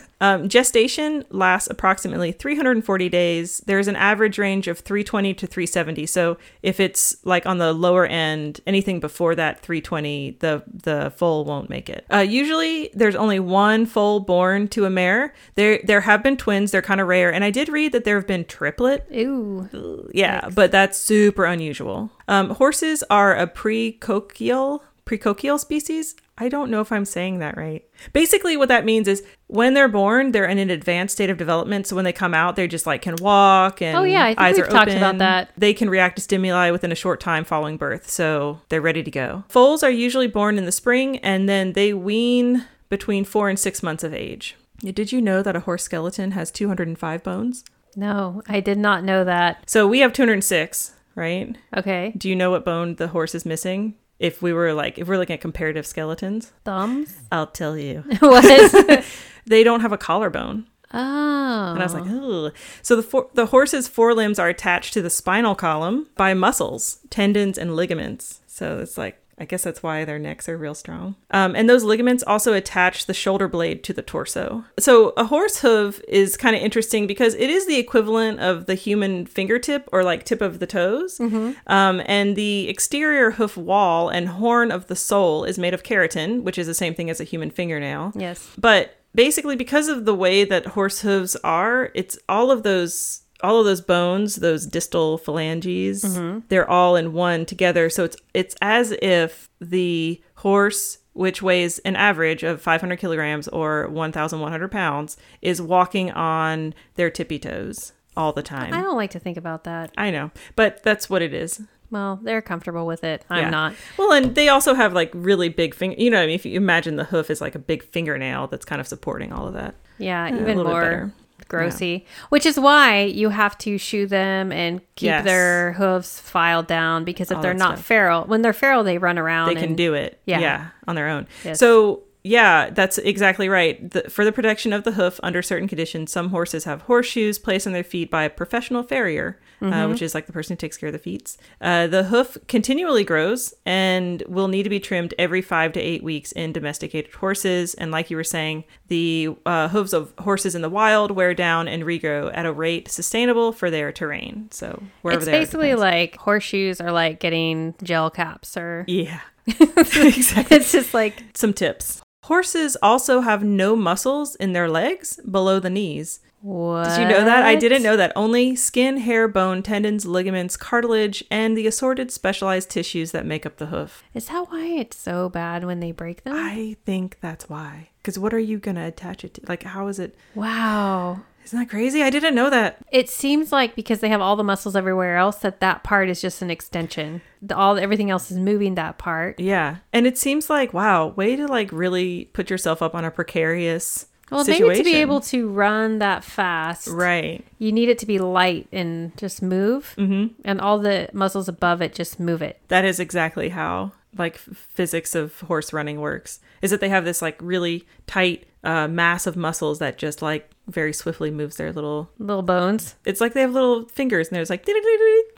[0.20, 3.58] Um, gestation lasts approximately 340 days.
[3.66, 6.06] There's an average range of 320 to 370.
[6.06, 11.44] So if it's like on the lower end, anything before that 320, the the foal
[11.44, 12.06] won't make it.
[12.12, 15.34] Uh, usually, there's only one foal born to a mare.
[15.54, 16.70] There there have been twins.
[16.70, 19.06] They're kind of rare, and I did read that there have been triplet.
[19.14, 20.08] Ooh.
[20.14, 22.10] Yeah, but that's super unusual.
[22.28, 26.16] Um, horses are a precocial precocial species.
[26.38, 27.82] I don't know if I'm saying that right.
[28.12, 31.86] Basically, what that means is when they're born, they're in an advanced state of development.
[31.86, 34.40] So when they come out, they just like can walk and Oh, yeah, I think
[34.40, 34.98] eyes we've are talked open.
[34.98, 35.50] about that.
[35.56, 39.10] They can react to stimuli within a short time following birth, so they're ready to
[39.10, 39.44] go.
[39.48, 43.82] Foals are usually born in the spring, and then they wean between four and six
[43.82, 44.56] months of age.
[44.80, 47.64] Did you know that a horse skeleton has 205 bones?
[47.96, 49.62] No, I did not know that.
[49.70, 51.56] So we have 206, right?
[51.74, 52.12] Okay.
[52.16, 53.94] Do you know what bone the horse is missing?
[54.18, 57.16] If we were like, if we're looking at comparative skeletons, Thumbs?
[57.30, 58.02] I'll tell you.
[58.20, 59.04] what?
[59.46, 60.66] they don't have a collarbone.
[60.92, 61.72] oh.
[61.72, 62.54] And I was like, Ugh.
[62.82, 67.58] so the for- the horse's forelimbs are attached to the spinal column by muscles, tendons,
[67.58, 68.40] and ligaments.
[68.46, 71.16] So it's like I guess that's why their necks are real strong.
[71.30, 74.64] Um, and those ligaments also attach the shoulder blade to the torso.
[74.78, 78.74] So a horse hoof is kind of interesting because it is the equivalent of the
[78.74, 81.20] human fingertip or like tip of the toes.
[81.66, 86.42] Um, and the exterior hoof wall and horn of the sole is made of keratin,
[86.42, 88.12] which is the same thing as a human fingernail.
[88.14, 88.48] Yes.
[88.56, 93.60] But basically, because of the way that horse hooves are, it's all of those all
[93.60, 96.40] of those bones, those distal phalanges, mm-hmm.
[96.48, 97.90] they're all in one together.
[97.90, 103.88] So it's it's as if the horse, which weighs an average of 500 kilograms or
[103.88, 108.72] 1,100 pounds, is walking on their tippy toes all the time.
[108.72, 109.92] I don't like to think about that.
[109.96, 111.60] I know, but that's what it is.
[111.90, 113.24] Well, they're comfortable with it.
[113.30, 113.50] I'm Yeah.
[113.50, 113.74] not.
[113.96, 115.96] Well, and they also have like really big finger.
[115.98, 116.34] You know what I mean?
[116.34, 119.46] If you imagine the hoof is like a big fingernail that's kind of supporting all
[119.46, 119.74] of that.
[119.98, 121.12] Yeah, a even little bit more
[121.48, 122.04] grossy.
[122.30, 125.24] Which is why you have to shoe them and keep Yes.
[125.24, 127.86] their hooves filed down because if All they're not stuff.
[127.86, 129.48] feral, when they're feral, they run around.
[129.54, 130.20] They can do it.
[130.26, 130.40] Yeah.
[130.40, 130.66] Yeah.
[130.88, 131.26] on their own.
[131.44, 131.58] Yes.
[131.58, 132.02] So.
[132.26, 133.90] Yeah, that's exactly right.
[133.90, 137.66] The, for the protection of the hoof under certain conditions, some horses have horseshoes placed
[137.66, 139.72] on their feet by a professional farrier, Mm-hmm.
[139.72, 141.34] uh, which is like the person who takes care of the feet.
[141.62, 146.02] Uh, the hoof continually grows and will need to be trimmed every five to eight
[146.02, 147.72] weeks in domesticated horses.
[147.72, 151.68] And like you were saying, the uh, hooves of horses in the wild wear down
[151.68, 154.48] and regrow at a rate sustainable for their terrain.
[154.50, 159.20] So wherever It's they are, basically like horseshoes are like getting gel caps, or yeah,
[159.46, 160.54] exactly.
[160.58, 162.02] it's just like Some tips.
[162.26, 166.18] Horses also have no muscles in their legs below the knees.
[166.40, 166.88] what?
[166.88, 167.44] Did you know that?
[167.44, 168.12] I didn't know that.
[168.16, 173.58] Only skin, hair, bone, tendons, ligaments, cartilage, and the assorted specialized tissues that make up
[173.58, 174.02] the hoof.
[174.12, 176.34] Is that why it's so bad when they break them?
[176.36, 177.90] I think that's why.
[178.02, 179.42] Because what are you going to attach it to?
[179.48, 180.16] Like, how is it?
[180.34, 181.20] wow.
[181.46, 182.02] Isn't that crazy?
[182.02, 182.78] I didn't know that.
[182.90, 186.20] It seems like because they have all the muscles everywhere else that that part is
[186.20, 187.22] just an extension.
[187.40, 189.38] The, all everything else is moving that part.
[189.38, 189.76] Yeah.
[189.92, 194.06] And it seems like, wow, way to like really put yourself up on a precarious
[194.28, 194.66] Well, situation.
[194.66, 197.46] maybe to be able to run that fast, Right.
[197.60, 200.34] you need it to be light and just move, mm-hmm.
[200.44, 202.60] and all the muscles above it just move it.
[202.66, 206.40] That is exactly how like physics of horse running works.
[206.62, 210.50] Is that they have this like really tight uh, mass of muscles that just like
[210.66, 212.10] very swiftly moves their little.
[212.18, 212.96] Little bones.
[213.04, 214.66] It's like they have little fingers and there's like.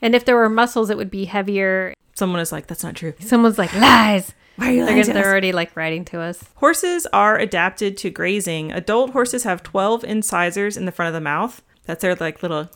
[0.00, 1.94] And if there were muscles, it would be heavier.
[2.14, 3.14] Someone is like, that's not true.
[3.20, 4.34] Someone's like lies.
[4.56, 6.42] Why are you They're, lying they're us?" already like writing to us.
[6.56, 8.72] Horses are adapted to grazing.
[8.72, 11.62] Adult horses have 12 incisors in the front of the mouth.
[11.84, 12.68] That's their like little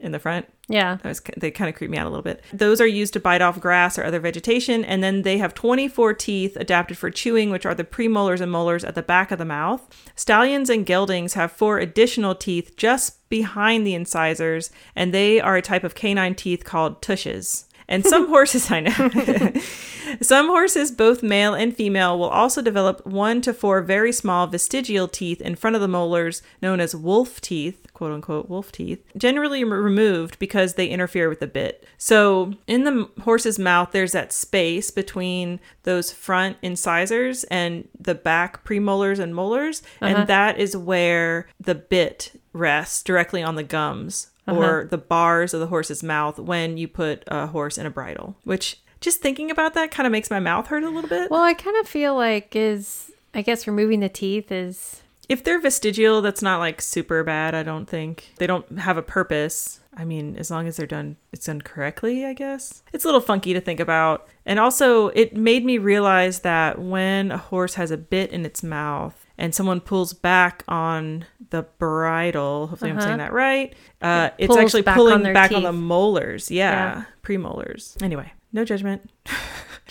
[0.00, 0.46] in the front.
[0.68, 0.96] Yeah.
[1.02, 2.42] That was, they kind of creep me out a little bit.
[2.52, 6.14] Those are used to bite off grass or other vegetation, and then they have 24
[6.14, 9.44] teeth adapted for chewing, which are the premolars and molars at the back of the
[9.44, 9.86] mouth.
[10.16, 15.62] Stallions and geldings have four additional teeth just behind the incisors, and they are a
[15.62, 17.66] type of canine teeth called tushes.
[17.88, 19.52] And some horses, I know,
[20.22, 25.08] some horses, both male and female, will also develop one to four very small vestigial
[25.08, 29.62] teeth in front of the molars, known as wolf teeth, quote unquote wolf teeth, generally
[29.62, 31.84] re- removed because they interfere with the bit.
[31.98, 38.64] So in the horse's mouth, there's that space between those front incisors and the back
[38.64, 40.24] premolars and molars, and uh-huh.
[40.24, 44.58] that is where the bit rests directly on the gums uh-huh.
[44.58, 48.34] or the bars of the horse's mouth when you put a horse in a bridle,
[48.44, 51.30] which just thinking about that kind of makes my mouth hurt a little bit.
[51.30, 55.60] Well, I kind of feel like is I guess removing the teeth is if they're
[55.60, 58.32] vestigial, that's not like super bad, I don't think.
[58.38, 59.80] They don't have a purpose.
[59.96, 62.82] I mean, as long as they're done, it's done correctly, I guess.
[62.92, 64.26] It's a little funky to think about.
[64.44, 68.62] And also, it made me realize that when a horse has a bit in its
[68.62, 73.06] mouth and someone pulls back on the bridle, hopefully I'm Uh-huh.
[73.06, 76.50] saying that right, uh, It it's actually back pulling their back on the molars.
[76.50, 77.04] Yeah, Yeah.
[77.22, 78.00] premolars.
[78.02, 79.08] Anyway, no judgment.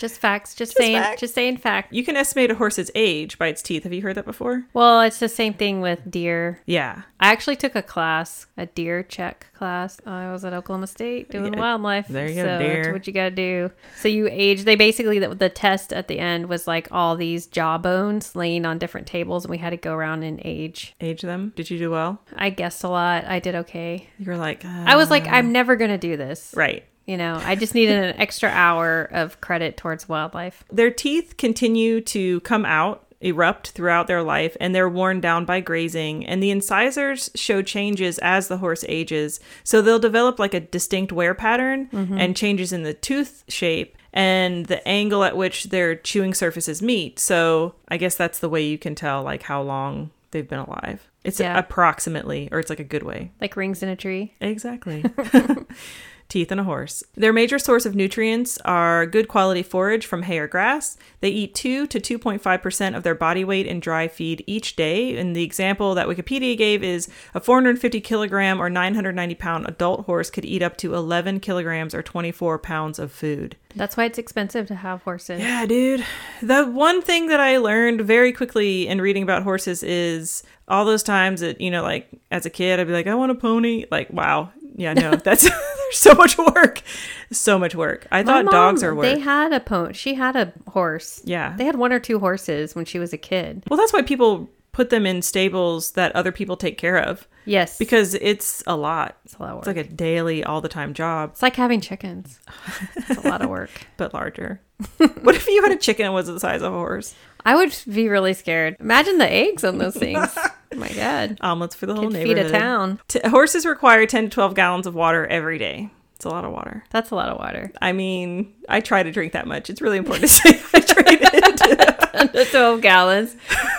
[0.00, 0.54] just facts.
[0.54, 0.96] Just, saying.
[0.96, 1.20] facts.
[1.20, 1.92] Just saying fact.
[1.92, 3.84] You can estimate a horse's age by its teeth.
[3.84, 4.64] Have you heard that before?
[4.72, 6.60] Well, it's the same thing with deer.
[6.66, 7.02] Yeah.
[7.20, 10.00] I actually took a class, a deer check class.
[10.06, 12.08] I was at Oklahoma State doing Yeah, wildlife.
[12.08, 13.70] there you go, so That's what you got to do.
[14.00, 14.64] So you age.
[14.64, 18.64] They basically the, the test at the end was like all these jaw bones laying
[18.64, 20.94] on different tables, and we had to go around and age.
[21.00, 21.52] Age them.
[21.56, 22.22] Did you do well?
[22.34, 23.26] I guessed a lot.
[23.26, 24.08] I did okay.
[24.18, 26.54] You were like, uh, I was like, I'm never gonna do this.
[26.56, 26.84] right.
[27.10, 30.62] You know, I just needed an extra hour of credit towards wildlife.
[30.70, 35.58] Their teeth continue to come out, erupt throughout their life, and they're worn down by
[35.58, 36.24] grazing.
[36.24, 39.40] And the incisors show changes as the horse ages.
[39.64, 42.16] So they'll develop like a distinct wear pattern mm-hmm.
[42.16, 47.18] and changes in the tooth shape and the angle at which their chewing surfaces meet.
[47.18, 51.08] So I guess that's the way you can tell like how long they've been alive.
[51.24, 51.58] It's Yeah.
[51.58, 53.32] approximately, or it's like a good way.
[53.40, 54.34] Like rings in a tree.
[54.40, 55.04] Exactly.
[56.30, 57.02] teeth in a horse.
[57.14, 60.96] Their major source of nutrients are good quality forage from hay or grass.
[61.20, 65.16] They eat 2 to 2.5% of their body weight in dry feed each day.
[65.18, 70.30] And the example that Wikipedia gave is a 450 kilogram or 990 pound adult horse
[70.30, 73.56] could eat up to 11 kilograms or 24 pounds of food.
[73.76, 75.40] That's why it's expensive to have horses.
[75.40, 76.04] Yeah, dude.
[76.42, 81.02] The one thing that I learned very quickly in reading about horses is all those
[81.02, 83.86] times that, you know, like as a kid, I'd be like, I want a pony.
[83.90, 84.52] Like, wow.
[84.80, 85.46] Yeah, no, that's
[85.92, 86.82] so much work.
[87.30, 88.06] So much work.
[88.10, 89.04] I My thought mom, dogs are work.
[89.04, 89.92] They had a pony.
[89.92, 91.20] She had a horse.
[91.24, 91.54] yeah.
[91.56, 93.64] They had one or two horses when she was a kid.
[93.68, 97.76] well, that's why people put them in stables that other people take care of Yes.
[97.76, 99.16] because it's a lot.
[99.24, 99.66] it's a lot of work.
[99.66, 102.38] It's like a daily, all the time job, It's like having chickens.
[102.96, 103.70] It's a lot of work.
[103.96, 104.60] but larger.
[105.22, 107.14] what if you had a chicken that was the size of a horse?
[107.44, 108.76] I would be really scared.
[108.80, 110.28] Imagine the eggs on those things.
[110.36, 111.38] oh my god.
[111.40, 113.00] Omelets for the whole Could feed a town.
[113.08, 115.90] T- horses require 10 to 12 gallons of water every day.
[116.16, 116.84] It's a lot of water.
[116.90, 117.72] That's a lot of water.
[117.80, 119.70] I mean, I try to drink that much.
[119.70, 122.50] It's really important to say I stay hydrated.
[122.50, 123.36] 12 gallons.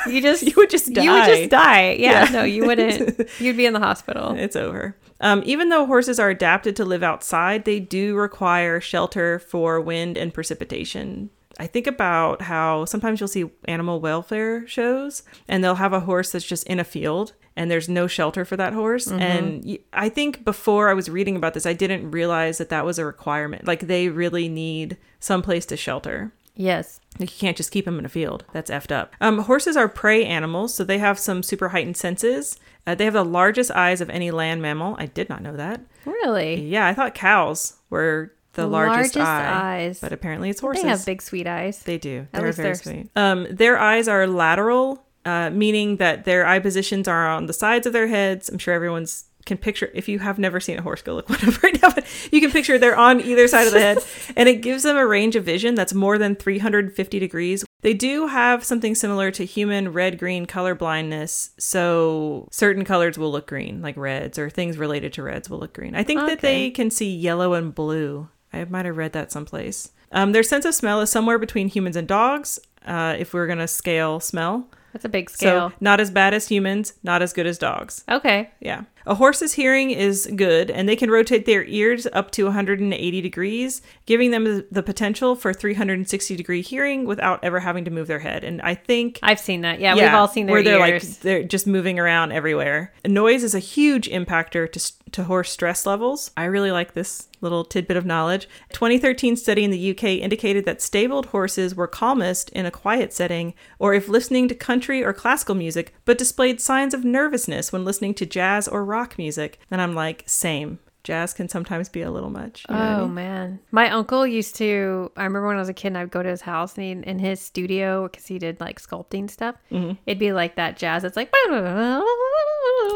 [0.07, 1.03] You just You would just die.
[1.03, 1.91] You would just die.
[1.99, 2.31] Yeah, Yeah.
[2.31, 3.29] no, you wouldn't.
[3.39, 4.33] You'd be in the hospital.
[4.35, 4.95] it's over.
[5.19, 10.17] Um, even though horses are adapted to live outside, they do require shelter for wind
[10.17, 11.29] and precipitation.
[11.61, 16.31] I think about how sometimes you'll see animal welfare shows and they'll have a horse
[16.31, 19.05] that's just in a field and there's no shelter for that horse.
[19.05, 22.97] And I think before I was reading about this, I didn't realize that that was
[22.97, 23.67] a requirement.
[23.67, 26.33] Like they really need some place to shelter.
[26.55, 26.99] Yes.
[27.19, 28.43] Like you can't just keep them in a field.
[28.53, 29.13] That's effed up.
[29.21, 32.59] Um, horses are prey animals, so they have some super heightened senses.
[32.87, 34.95] Uh, they have the largest eyes of any land mammal.
[34.97, 35.81] I did not know that.
[36.05, 36.59] Really?
[36.61, 39.99] Yeah, I thought cows were the largest, Largest eye, eyes.
[39.99, 40.83] but apparently it's horses.
[40.83, 41.83] They have big sweet eyes.
[41.83, 42.27] They do.
[42.33, 43.09] At They're very sweet.
[43.15, 47.87] Um, their eyes are lateral, uh, meaning that their eye positions are on the sides
[47.87, 48.49] of their heads.
[48.49, 51.39] I'm sure everyone's can picture if you have never seen a horse go look one
[51.47, 53.97] up right now but you can picture they're on either side of the head
[54.35, 58.27] and it gives them a range of vision that's more than 350 degrees they do
[58.27, 63.81] have something similar to human red green color blindness so certain colors will look green
[63.81, 66.91] like reds or things related to reds will look green i think that they can
[66.91, 70.99] see yellow and blue i might have read that someplace um, their sense of smell
[70.99, 75.09] is somewhere between humans and dogs uh, if we're going to scale smell That's a
[75.09, 75.69] big scale.
[75.69, 78.49] so not as bad as humans not as good as dogs okay.
[78.59, 78.83] yeah.
[79.05, 83.81] A horse's hearing is good, and they can rotate their ears up to 180 degrees,
[84.05, 88.43] giving them the potential for 360 degree hearing without ever having to move their head.
[88.43, 89.19] And I think.
[89.23, 89.79] I've seen that.
[89.79, 91.09] Yeah, we've all seen their where they're ears.
[91.09, 92.93] like they're just moving around everywhere.
[93.05, 94.79] Noise is a huge impactor to
[95.11, 96.31] to horse stress levels.
[96.37, 98.47] I really like this little tidbit of knowledge.
[98.71, 103.53] 2013 study in the UK indicated that stabled horses were calmest in a quiet setting
[103.79, 108.13] or if listening to country or classical music, but displayed signs of nervousness when listening
[108.13, 109.59] to jazz or rock music.
[109.71, 110.77] And I'm like, same.
[111.03, 112.63] Jazz can sometimes be a little much.
[112.69, 113.15] you know what I Oh mean?
[113.15, 115.11] man, my uncle used to.
[115.17, 117.09] I remember when I was a kid, and I'd go to his house, and he,
[117.09, 119.55] in his studio, because he did like sculpting stuff.
[119.71, 119.93] Mm-hmm.
[120.05, 121.03] It'd be like that jazz.
[121.03, 121.31] It's like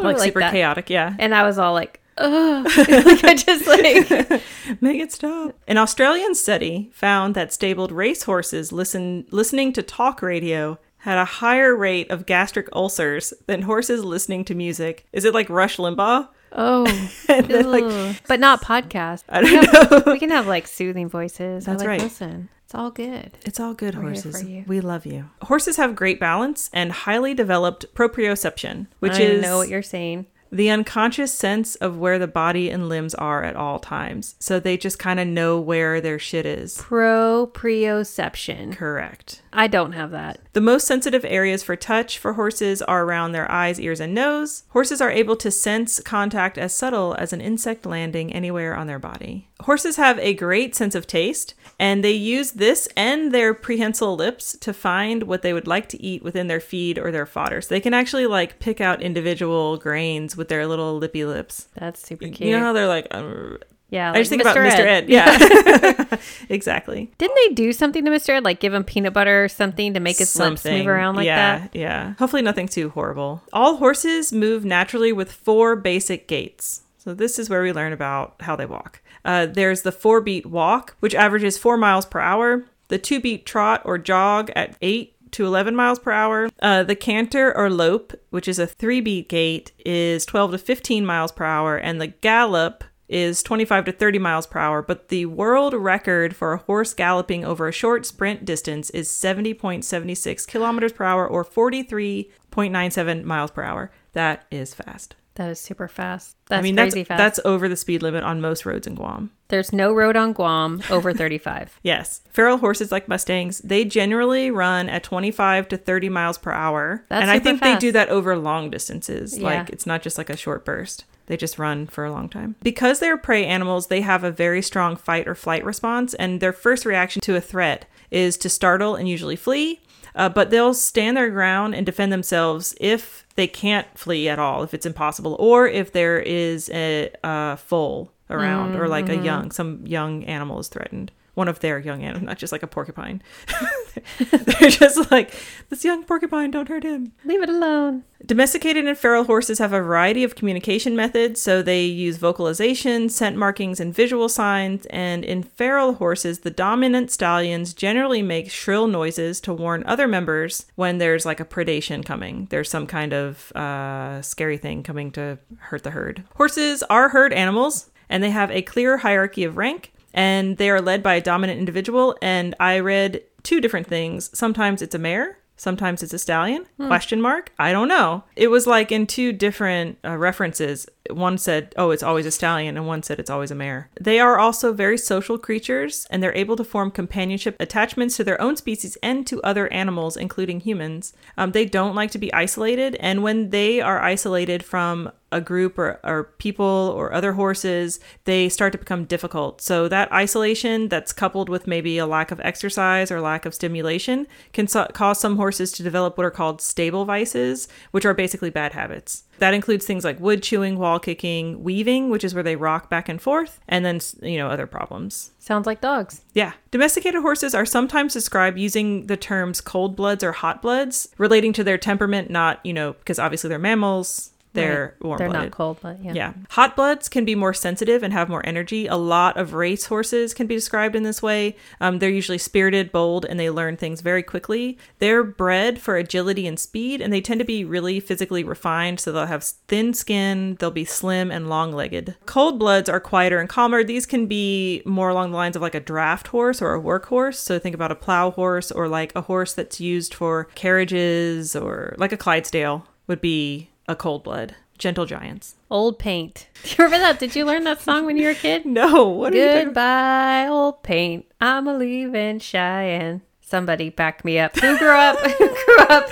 [0.03, 0.51] Like, super that.
[0.51, 1.15] chaotic, yeah.
[1.17, 4.43] and I was all like, "Ugh!" like I just like
[4.81, 5.55] Make it stop.
[5.67, 11.75] An Australian study found that stabled racehorses listen listening to talk radio had a higher
[11.75, 15.05] rate of gastric ulcers than horses listening to music.
[15.13, 16.27] Is it like Rush Limbaugh?
[16.51, 16.85] oh,
[17.27, 19.23] then, like, but not podcast.
[19.29, 20.13] I We don't have- know.
[20.13, 21.65] We can have like soothing voices.
[21.65, 22.01] That's I like, right.
[22.01, 23.31] Listen, it's all good.
[23.45, 24.43] It's all good, We're horses.
[24.65, 25.29] We love you.
[25.43, 30.25] Horses have great balance and highly developed proprioception, which I is know what you're saying.
[30.51, 34.35] The unconscious sense of where the body and limbs are at all times.
[34.39, 36.77] So they just kind of know where their shit is.
[36.77, 38.75] Proprioception.
[38.75, 39.41] Correct.
[39.51, 40.39] I don't have that.
[40.53, 44.63] The most sensitive areas for touch for horses are around their eyes, ears, and nose.
[44.69, 48.99] Horses are able to sense contact as subtle as an insect landing anywhere on their
[48.99, 49.49] body.
[49.61, 54.57] Horses have a great sense of taste, and they use this and their prehensile lips
[54.61, 57.61] to find what they would like to eat within their feed or their fodder.
[57.61, 61.67] So they can actually like pick out individual grains with their little lippy lips.
[61.75, 62.41] That's super cute.
[62.41, 63.57] You know how they're like, uh,
[63.89, 64.85] yeah, I just like think about Mr.
[64.85, 65.09] Ed.
[65.09, 66.17] Yeah,
[66.49, 67.11] exactly.
[67.17, 68.29] Didn't they do something to Mr.
[68.29, 71.25] Ed, like give him peanut butter or something to make his lips move around like
[71.25, 71.75] yeah, that?
[71.75, 72.13] Yeah.
[72.17, 73.43] Hopefully nothing too horrible.
[73.53, 76.81] All horses move naturally with four basic gaits.
[76.97, 79.01] So this is where we learn about how they walk.
[79.25, 82.63] Uh, there's the four beat walk, which averages four miles per hour.
[82.87, 86.49] The two beat trot or jog at eight to 11 miles per hour.
[86.61, 91.05] Uh, the canter or lope, which is a three beat gait, is 12 to 15
[91.05, 91.75] miles per hour.
[91.75, 96.53] And the gallop is 25 to 30 miles per hour, but the world record for
[96.53, 103.23] a horse galloping over a short sprint distance is 70.76 kilometers per hour or 43.97
[103.23, 103.91] miles per hour.
[104.13, 105.15] That is fast.
[105.35, 106.35] That is super fast.
[106.47, 107.17] That's I mean, crazy that's fast.
[107.17, 109.31] that's over the speed limit on most roads in Guam.
[109.49, 111.79] There's no road on Guam over 35.
[111.83, 112.21] Yes.
[112.31, 117.05] Feral horses like Mustangs, they generally run at 25 to 30 miles per hour.
[117.09, 119.37] That's and I think they do that over long distances.
[119.37, 119.43] Yeah.
[119.43, 121.05] Like it's not just like a short burst.
[121.27, 122.55] They just run for a long time.
[122.61, 126.53] Because they're prey animals, they have a very strong fight or flight response, and their
[126.53, 129.81] first reaction to a threat is to startle and usually flee.
[130.15, 134.63] Uh, but they'll stand their ground and defend themselves if they can't flee at all,
[134.63, 139.51] if it's impossible, or if there is a, a foal around or like a young,
[139.51, 141.11] some young animal is threatened.
[141.35, 143.21] One of their young animals, not just like a porcupine.
[144.29, 145.33] They're just like,
[145.69, 147.11] this young porcupine, don't hurt him.
[147.23, 148.03] Leave it alone.
[148.25, 153.37] Domesticated and feral horses have a variety of communication methods, so they use vocalization, scent
[153.37, 154.85] markings, and visual signs.
[154.87, 160.65] And in feral horses, the dominant stallions generally make shrill noises to warn other members
[160.75, 162.47] when there's like a predation coming.
[162.49, 166.23] There's some kind of uh, scary thing coming to hurt the herd.
[166.35, 170.81] Horses are herd animals, and they have a clear hierarchy of rank, and they are
[170.81, 172.17] led by a dominant individual.
[172.21, 174.35] And I read two different things.
[174.35, 178.67] Sometimes it's a mare, sometimes it's a stallion question mark i don't know it was
[178.67, 183.03] like in two different uh, references one said oh it's always a stallion and one
[183.03, 186.63] said it's always a mare they are also very social creatures and they're able to
[186.63, 191.65] form companionship attachments to their own species and to other animals including humans um, they
[191.65, 196.31] don't like to be isolated and when they are isolated from a group or, or
[196.37, 199.61] people or other horses, they start to become difficult.
[199.61, 204.27] So, that isolation that's coupled with maybe a lack of exercise or lack of stimulation
[204.53, 208.49] can so- cause some horses to develop what are called stable vices, which are basically
[208.49, 209.23] bad habits.
[209.39, 213.09] That includes things like wood chewing, wall kicking, weaving, which is where they rock back
[213.09, 215.31] and forth, and then, you know, other problems.
[215.39, 216.21] Sounds like dogs.
[216.33, 216.53] Yeah.
[216.71, 221.63] Domesticated horses are sometimes described using the terms cold bloods or hot bloods, relating to
[221.63, 226.03] their temperament, not, you know, because obviously they're mammals, they're warm They're not cold, but
[226.03, 226.13] yeah.
[226.13, 226.33] Yeah.
[226.51, 228.87] Hot bloods can be more sensitive and have more energy.
[228.87, 231.55] A lot of race horses can be described in this way.
[231.79, 234.77] Um, they're usually spirited, bold, and they learn things very quickly.
[234.99, 238.99] They're bred for agility and speed, and they tend to be really physically refined.
[238.99, 242.15] So they'll have thin skin, they'll be slim and long legged.
[242.25, 243.83] Cold bloods are quieter and calmer.
[243.83, 247.07] These can be more along the lines of like a draft horse or a work
[247.07, 247.39] horse.
[247.39, 251.95] So think about a plow horse or like a horse that's used for carriages or
[251.97, 254.55] like a Clydesdale would be a cold blood.
[254.77, 255.55] Gentle giants.
[255.71, 256.47] Old paint.
[256.63, 257.19] Do you remember that?
[257.19, 258.65] Did you learn that song when you were a kid?
[258.65, 261.25] No, what are you talking Goodbye, old paint.
[261.39, 263.21] I'm a leaving Cheyenne.
[263.41, 264.55] Somebody back me up.
[264.59, 265.19] Who grew up?
[265.31, 266.09] Who grew up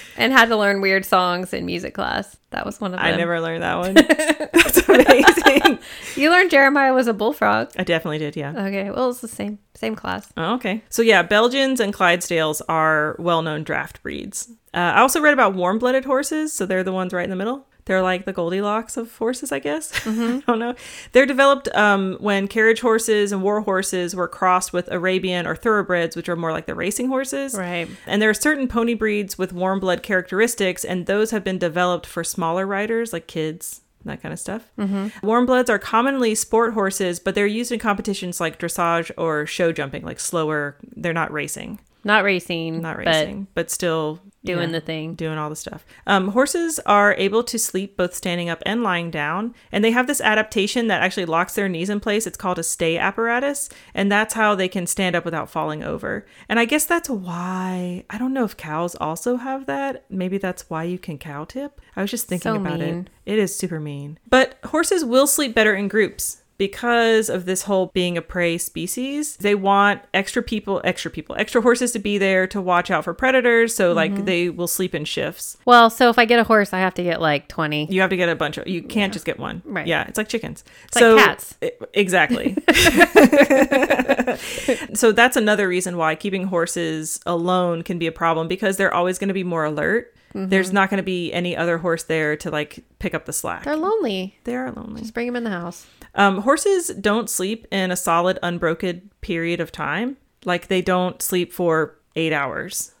[0.16, 2.36] and had to learn weird songs in music class?
[2.50, 3.06] That was one of them.
[3.06, 3.94] I never learned that one.
[4.52, 5.78] That's amazing.
[6.16, 7.72] You learned Jeremiah was a bullfrog.
[7.76, 8.50] I definitely did, yeah.
[8.50, 10.32] Okay, well it's the same same class.
[10.36, 10.82] Oh, okay.
[10.88, 14.48] So yeah, Belgians and Clydesdales are well-known draft breeds.
[14.72, 17.66] Uh, I also read about warm-blooded horses, so they're the ones right in the middle.
[17.86, 19.92] They're like the Goldilocks of horses, I guess.
[20.06, 20.74] I don't know.
[21.12, 26.16] They're developed um, when carriage horses and war horses were crossed with Arabian or thoroughbreds,
[26.16, 27.54] which are more like the racing horses.
[27.54, 27.88] Right.
[28.06, 32.06] And there are certain pony breeds with warm blood characteristics, and those have been developed
[32.06, 34.70] for smaller riders like kids, that kind of stuff.
[34.78, 35.26] Mm-hmm.
[35.26, 39.72] Warm bloods are commonly sport horses, but they're used in competitions like dressage or show
[39.72, 40.76] jumping, like slower.
[40.96, 42.80] They're not racing, Not racing.
[42.80, 45.14] not racing, but, still you doing know, the thing.
[45.14, 45.84] doing all the stuff.
[46.06, 50.06] Um, horses are able to sleep both standing up and lying down, and they have
[50.06, 52.26] this adaptation that actually locks their knees in place.
[52.26, 56.26] It's called a stay apparatus, and that's how they can stand up without falling over.
[56.48, 60.04] And I guess that's why I don't know if cows also have that.
[60.10, 61.80] Maybe that's why you can cow tip.
[61.96, 63.08] I was just thinking So about mean.
[63.26, 63.32] it.
[63.32, 64.18] It is super mean.
[64.28, 69.36] But horses will sleep better in groups because of this whole being a prey species,
[69.38, 73.14] they want extra people, extra people, extra horses to be there to watch out for
[73.14, 73.74] predators.
[73.74, 74.16] So, Mm-hmm.
[74.16, 75.56] like, they will sleep in shifts.
[75.64, 77.86] Well, so if I get a horse, I have to get like 20.
[77.92, 79.62] You have to get a bunch of, you can't just get one.
[79.64, 79.86] Right.
[79.86, 80.64] Yeah, it's like chickens.
[80.86, 81.56] It's like cats.
[81.62, 82.56] e- Exactly.
[84.94, 89.18] so, that's another reason why keeping horses alone can be a problem because they're always
[89.18, 90.14] going to be more alert.
[90.34, 93.62] There's not going to be any other horse there to like pick up the slack.
[93.64, 94.36] They're lonely.
[94.44, 95.02] they are lonely.
[95.02, 95.86] Just bring them in the house.
[96.16, 100.16] Um, horses don't sleep in a solid, unbroken period of time.
[100.44, 102.93] Like they don't sleep for eight hours.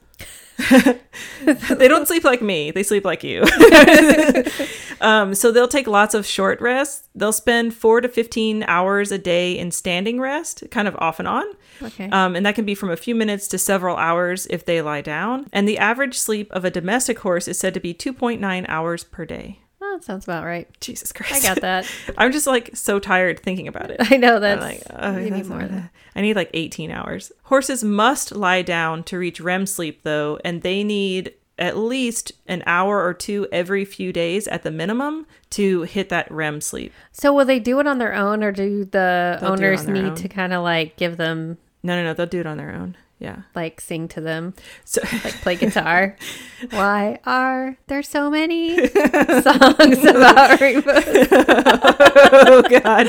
[1.44, 2.70] they don't sleep like me.
[2.70, 3.42] They sleep like you.
[5.00, 7.08] um, so they'll take lots of short rests.
[7.14, 11.28] They'll spend four to 15 hours a day in standing rest, kind of off and
[11.28, 11.44] on.
[11.82, 12.08] Okay.
[12.10, 15.00] Um, and that can be from a few minutes to several hours if they lie
[15.00, 15.46] down.
[15.52, 19.24] And the average sleep of a domestic horse is said to be 2.9 hours per
[19.24, 19.58] day.
[19.86, 20.66] Oh, that sounds about right.
[20.80, 21.34] Jesus Christ.
[21.34, 21.86] I got that.
[22.18, 23.98] I'm just like so tired thinking about it.
[24.10, 24.62] I know I'm that's.
[24.62, 25.90] like, oh, you need more that.
[26.16, 27.32] I need like 18 hours.
[27.44, 32.62] Horses must lie down to reach REM sleep though, and they need at least an
[32.66, 36.92] hour or two every few days at the minimum to hit that REM sleep.
[37.12, 40.04] So will they do it on their own, or do the They'll owners their need
[40.04, 40.14] own.
[40.16, 42.96] to kind of like give them No, no, no, they'll do it on their own.
[43.24, 43.42] Yeah.
[43.54, 44.52] like sing to them,
[44.84, 46.16] So like play guitar?
[46.70, 51.28] Why are there so many songs about rainbows?
[51.30, 53.08] oh god.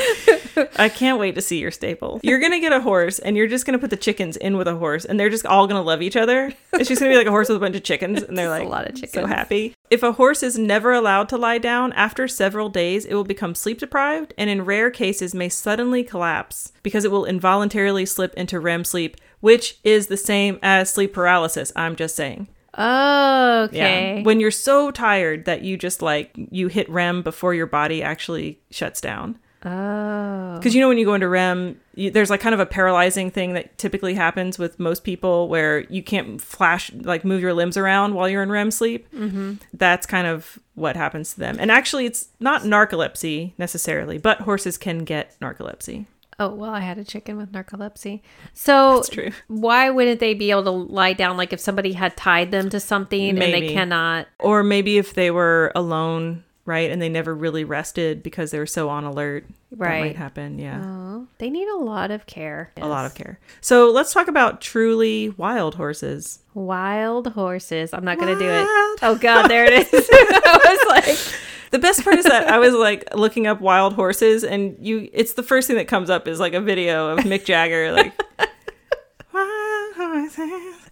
[0.78, 2.20] I can't wait to see your staple.
[2.24, 4.76] You're gonna get a horse and you're just gonna put the chickens in with a
[4.76, 6.54] horse and they're just all gonna love each other.
[6.74, 8.66] It's just gonna be like a horse with a bunch of chickens and they're like
[8.66, 9.14] a lot of chickens.
[9.14, 9.74] so happy.
[9.90, 13.54] If a horse is never allowed to lie down, after several days it will become
[13.56, 18.60] sleep deprived and in rare cases may suddenly collapse because it will involuntarily slip into
[18.60, 21.72] REM sleep, which is the same as sleep paralysis.
[21.76, 22.48] I'm just saying.
[22.80, 24.18] Oh, okay.
[24.18, 24.24] Yeah.
[24.24, 28.60] When you're so tired that you just like you hit REM before your body actually
[28.72, 29.38] shuts down.
[29.64, 32.66] oh, Because you know when you go into REM, you, there's like kind of a
[32.66, 37.54] paralyzing thing that typically happens with most people where you can't flash like move your
[37.54, 39.08] limbs around while you're in REM sleep.
[39.14, 39.54] Mm-hmm.
[39.74, 41.58] That's kind of what happens to them.
[41.60, 46.08] And actually, it's not narcolepsy necessarily, but horses can get narcolepsy.
[46.40, 48.22] Oh well, I had a chicken with narcolepsy.
[48.54, 49.32] So That's true.
[49.48, 51.38] why wouldn't they be able to lie down?
[51.38, 54.28] Like if somebody had tied them to something and they cannot.
[54.40, 58.66] Or maybe if they were alone, right, and they never really rested because they were
[58.66, 60.00] so on alert, that Right.
[60.02, 60.58] might happen.
[60.60, 60.82] Yeah.
[60.84, 62.72] Oh, they need a lot of care.
[62.78, 63.40] A lot of care.
[63.62, 66.40] So let's talk about truly wild horses.
[66.54, 67.94] wild horses.
[67.94, 68.66] I'm not gonna do it.
[69.02, 70.10] Oh God, there it is.
[70.12, 71.18] I was like,
[71.72, 75.34] The best part is that I was like looking up wild horses, and you it's
[75.34, 78.14] the first thing that comes up is like a video of Mick Jagger, like
[79.34, 80.85] wild horses.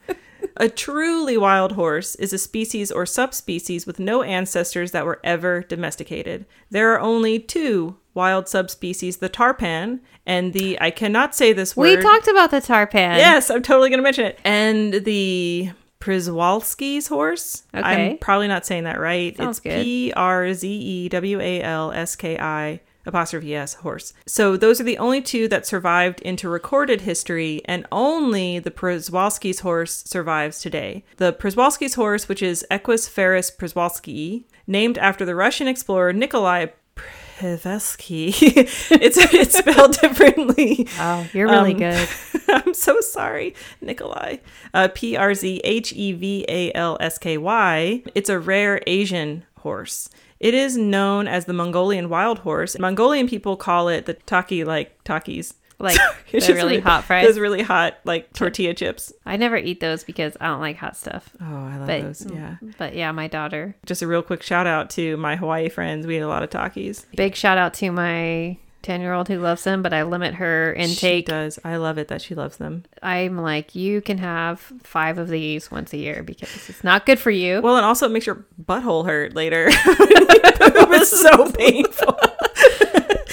[0.58, 5.62] A truly wild horse is a species or subspecies with no ancestors that were ever
[5.62, 6.46] domesticated.
[6.70, 11.98] There are only two wild subspecies, the tarpan and the I cannot say this word.
[11.98, 13.18] we talked about the tarpan.
[13.18, 14.40] Yes, I'm totally going to mention it.
[14.44, 17.64] And the Przewalski's horse.
[17.74, 18.12] Okay.
[18.12, 19.36] I'm probably not saying that right.
[19.36, 19.84] Sounds it's good.
[19.84, 24.14] P R Z E W A L S K I apostrophe S horse.
[24.26, 29.60] So those are the only two that survived into recorded history, and only the Przewalski's
[29.62, 31.04] horse survives today.
[31.18, 36.68] The Przewalski's horse, which is Equus ferus Przewalski, named after the Russian explorer Nikolai
[37.40, 38.30] Przewalski.
[39.02, 40.88] it's it's spelled differently.
[41.00, 42.10] Oh, you're really Um, good.
[42.50, 44.38] I'm so sorry, Nikolai.
[44.74, 48.04] Uh, P R Z H E V A L S K Y.
[48.16, 50.10] It's a rare Asian horse.
[50.44, 52.78] It is known as the Mongolian wild horse.
[52.78, 55.54] Mongolian people call it the taki like takis.
[55.80, 55.98] Like
[56.34, 57.26] It's just really hot fries.
[57.26, 59.14] Those really hot like tortilla chips.
[59.26, 61.30] I never eat those because I don't like hot stuff.
[61.40, 62.28] Oh, I love But those.
[62.30, 62.58] Yeah.
[62.78, 63.78] But yeah, my daughter.
[63.86, 66.06] Just a real quick shout out to my Hawaii friends.
[66.06, 67.06] We ate a lot of takis.
[67.16, 70.74] Big shout out to my 10 year old who loves them, but I limit her
[70.74, 71.26] intake.
[71.28, 71.58] She does.
[71.64, 72.84] I love it that she loves them.
[73.02, 77.18] I'm like, you can have five of these once a year because it's not good
[77.20, 77.62] for you.
[77.62, 79.68] Well, and also it makes your butthole hurt later.
[79.72, 82.18] it was so painful.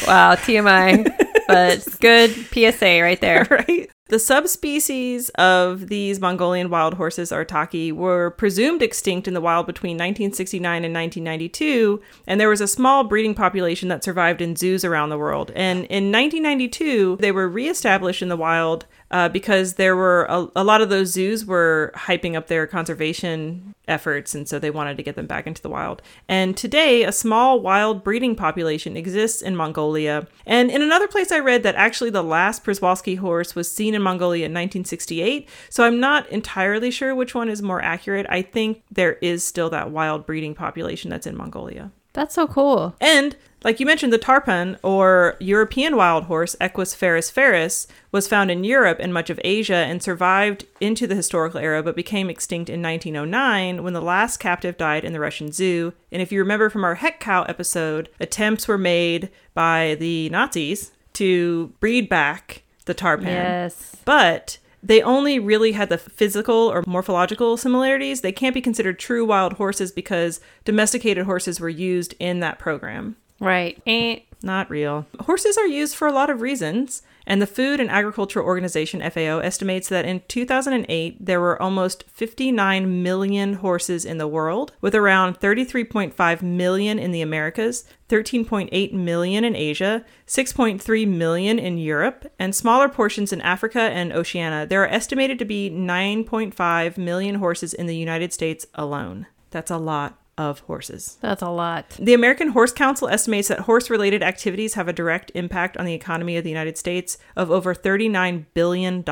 [0.07, 1.13] wow, TMI.
[1.49, 3.47] but good PSA right there.
[3.51, 3.91] right?
[4.11, 9.95] The subspecies of these Mongolian wild horses, Artaki, were presumed extinct in the wild between
[9.95, 15.11] 1969 and 1992, and there was a small breeding population that survived in zoos around
[15.11, 15.53] the world.
[15.55, 20.65] And in 1992, they were reestablished in the wild uh, because there were a, a
[20.65, 25.03] lot of those zoos were hyping up their conservation efforts, and so they wanted to
[25.03, 26.01] get them back into the wild.
[26.29, 30.29] And today, a small wild breeding population exists in Mongolia.
[30.47, 34.03] And in another place, I read that actually the last Przewalski horse was seen in
[34.03, 35.49] Mongolia in 1968.
[35.69, 38.27] So I'm not entirely sure which one is more accurate.
[38.29, 41.91] I think there is still that wild breeding population that's in Mongolia.
[42.13, 42.95] That's so cool.
[43.01, 48.51] And like you mentioned, the tarpan or European wild horse Equus ferus ferus was found
[48.51, 52.71] in Europe and much of Asia and survived into the historical era but became extinct
[52.71, 55.93] in 1909 when the last captive died in the Russian zoo.
[56.11, 60.93] And if you remember from our Heck Cow episode, attempts were made by the Nazis
[61.15, 63.27] to breed back the tarpan.
[63.27, 63.97] Yes.
[64.05, 68.23] But they only really had the physical or morphological similarities.
[68.23, 73.17] They can't be considered true wild horses because domesticated horses were used in that program.
[73.41, 73.81] Right.
[73.87, 75.07] And Not real.
[75.21, 79.39] Horses are used for a lot of reasons, and the Food and Agriculture Organization FAO
[79.41, 85.39] estimates that in 2008 there were almost 59 million horses in the world, with around
[85.41, 92.89] 33.5 million in the Americas, 13.8 million in Asia, 6.3 million in Europe, and smaller
[92.89, 94.67] portions in Africa and Oceania.
[94.67, 99.27] There are estimated to be 9.5 million horses in the United States alone.
[99.51, 101.19] That's a lot of horses.
[101.21, 101.91] that's a lot.
[101.99, 105.93] The American Horse Council estimates that horse related activities have a direct impact on the
[105.93, 109.05] economy of the United States of over $39 billion.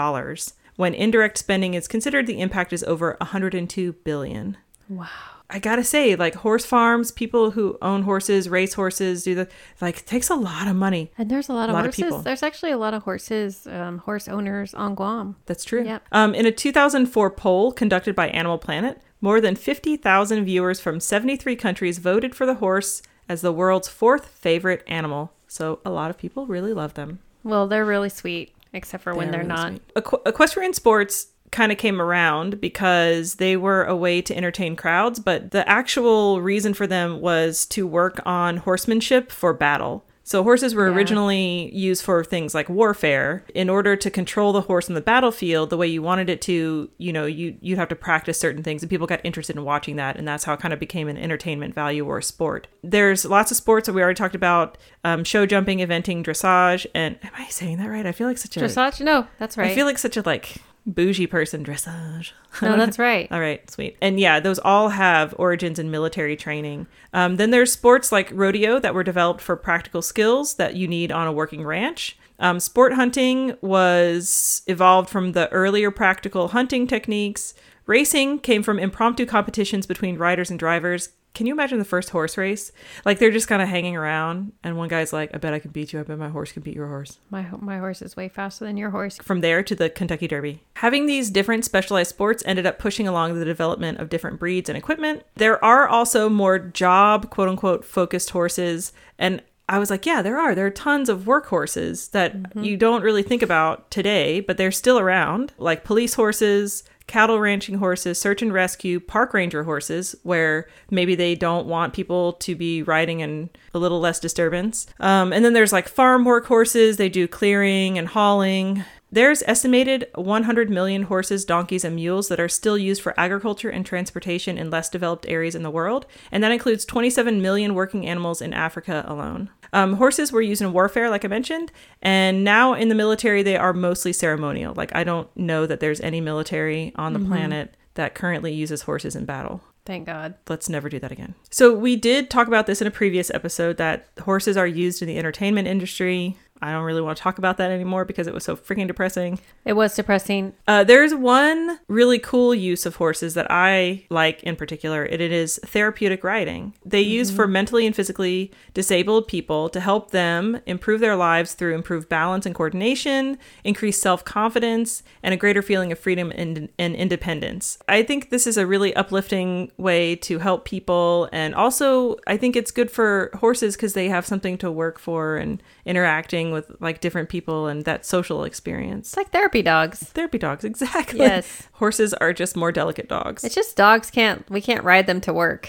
[0.77, 4.57] When indirect spending is considered, the impact is over 102 billion.
[4.89, 5.09] Wow.
[5.51, 9.49] I gotta say, like horse farms, people who own horses, race horses, do the
[9.81, 11.11] like it takes a lot of money.
[11.17, 12.05] And there's a lot of lot of horses.
[12.05, 12.19] people.
[12.21, 15.37] there's actually a lot of horses, um, horse owners on Guam.
[15.47, 15.85] That's true.
[15.85, 16.03] Yep.
[16.13, 21.57] Um, in a 2004 poll conducted by Animal Planet, more than 50,000 viewers from 73
[21.57, 25.33] countries voted for the horse as the world's fourth favorite animal.
[25.47, 27.21] So a lot of people really love them.
[27.43, 29.73] Well, they're really sweet, except for when they're really not.
[29.97, 35.19] Equ- equestrian sports kind of came around because they were a way to entertain crowds,
[35.19, 40.05] but the actual reason for them was to work on horsemanship for battle.
[40.29, 40.95] So horses were Yeah.
[40.95, 43.45] originally used for things like warfare.
[43.55, 46.91] In order to control the horse on the battlefield the way you wanted it to,
[46.99, 49.97] you know, you you'd have to practice certain things and people got interested in watching
[49.97, 52.67] that and that's how it kind of became an entertainment value or a sport.
[52.85, 57.17] There's lots of sports that we already talked about, um, show jumping, eventing, dressage, and
[57.23, 58.05] am I saying that right?
[58.05, 59.01] I feel like such a Dressage?
[59.01, 59.71] No, that's right.
[59.71, 60.57] I feel like such a like
[60.87, 62.33] bougie person dressage.
[62.63, 63.31] no, that's right.
[63.31, 63.97] All right, sweet.
[64.01, 66.87] And yeah, those all have origins in military training.
[67.13, 71.13] Um, then there's sports like rodeo that were developed for practical skills that you need
[71.13, 72.17] on a working ranch.
[72.41, 77.55] Um, sport hunting was evolved from the earlier practical hunting techniques.
[77.87, 81.11] Racing came from impromptu competitions between riders and drivers.
[81.39, 82.73] Can you imagine the first horse race?
[83.05, 85.71] Like they're just kind of hanging around, and one guy's like, "I bet I can
[85.71, 86.01] beat you.
[86.01, 88.65] I bet my horse can beat your horse." My ho- my horse is way faster
[88.65, 89.19] than your horse.
[89.19, 90.65] from there to the Kentucky Derby.
[90.75, 94.77] Having these different specialized sports ended up pushing along the development of different breeds and
[94.77, 95.23] equipment.
[95.37, 98.93] There are also more job, quote unquote, focused horses.
[99.17, 100.57] And I was like, yeah, there are.
[100.57, 102.65] There are tons of workhorses that mm-hmm.
[102.65, 106.83] you don't really think about today, but they're still around, like police horses.
[107.09, 112.35] Cattle ranching horses, search and rescue, park ranger horses, where maybe they don't want people
[112.35, 114.87] to be riding in a little less disturbance.
[115.01, 118.85] Um, and then there's like farm work horses, they do clearing and hauling.
[119.11, 123.85] There's estimated 100 million horses, donkeys, and mules that are still used for agriculture and
[123.85, 128.43] transportation in less developed areas in the world, and that includes 27 million working animals
[128.43, 129.51] in Africa alone.
[129.73, 133.57] Um, horses were used in warfare, like I mentioned, and now in the military, they
[133.57, 134.75] are mostly ceremonial.
[134.75, 139.17] Like, I don't know that there's any military on the planet that currently uses horses
[139.17, 140.35] in battle Thank God.
[140.51, 141.35] let's never do that again.
[141.51, 145.09] So we did talk about this in a previous episode that horses are used in
[145.09, 146.37] the entertainment industry.
[146.61, 149.39] I don't really want to talk about that anymore because it was so freaking depressing.
[149.65, 150.55] It was depressing.
[150.67, 155.33] Uh, there's one really cool use of horses that I like in particular, and it
[155.33, 156.75] is therapeutic riding.
[156.85, 161.75] They use for mentally and physically disabled people to help them improve their lives through
[161.75, 166.97] improved balance and coordination, increased self confidence, and a greater feeling of freedom and, and
[166.97, 167.79] independence.
[167.89, 172.57] I think this is a really uplifting way to help people, and also I think
[172.57, 177.01] it's good for horses because they have something to work for and interacting with like
[177.01, 179.09] different people and that social experience.
[179.09, 180.01] It's like therapy dogs.
[180.01, 181.21] Therapy dogs, exactly.
[181.21, 181.69] Yes.
[181.73, 183.45] Horses are just more delicate dogs.
[183.45, 184.49] It's just dogs can't.
[184.51, 185.69] We can't ride them to work.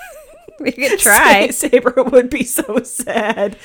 [0.60, 1.50] we could try.
[1.50, 3.56] Saber would be so sad.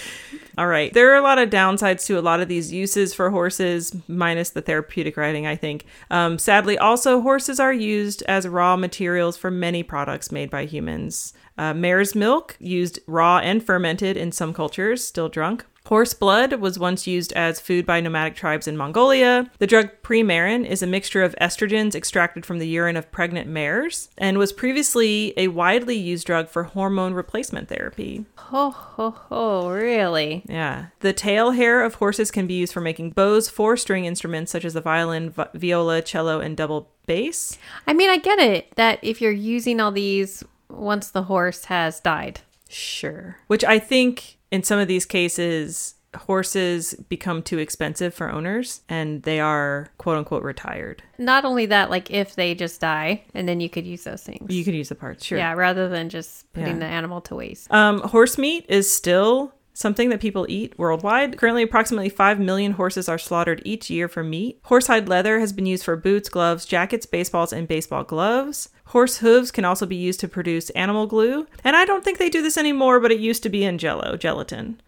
[0.58, 0.94] All right.
[0.94, 4.50] There are a lot of downsides to a lot of these uses for horses, minus
[4.50, 5.86] the therapeutic riding, I think.
[6.10, 11.34] Um, sadly, also, horses are used as raw materials for many products made by humans.
[11.58, 15.66] Uh, mare's milk, used raw and fermented in some cultures, still drunk.
[15.88, 19.50] Horse blood was once used as food by nomadic tribes in Mongolia.
[19.58, 24.10] The drug Premarin is a mixture of estrogens extracted from the urine of pregnant mares
[24.18, 28.26] and was previously a widely used drug for hormone replacement therapy.
[28.38, 29.70] Ho ho ho!
[29.70, 30.44] Really?
[30.48, 30.88] Yeah.
[31.00, 34.64] The tail hair of horses can be used for making bows, for string instruments such
[34.64, 37.58] as the violin, vi- viola, cello, and double bass.
[37.88, 42.00] I mean, I get it that if you're using all these once the horse has
[42.00, 42.42] died.
[42.70, 43.38] Sure.
[43.48, 45.96] Which I think in some of these cases,
[46.26, 51.02] horses become too expensive for owners and they are quote unquote retired.
[51.18, 54.54] Not only that, like if they just die, and then you could use those things.
[54.54, 55.38] You could use the parts, sure.
[55.38, 56.80] Yeah, rather than just putting Yeah.
[56.80, 57.72] the animal to waste.
[57.74, 61.38] Um, horse meat is still something that people eat worldwide.
[61.38, 64.62] Currently, approximately 5 million horses are slaughtered each year for meat.
[64.66, 68.68] Horsehide leather has been used for boots, gloves, jackets, baseballs, and baseball gloves.
[68.92, 71.48] Horse hooves can also be used to produce animal glue.
[71.64, 74.18] And I don't think they do this anymore, but it used to be in jello,
[74.18, 74.82] gelatin.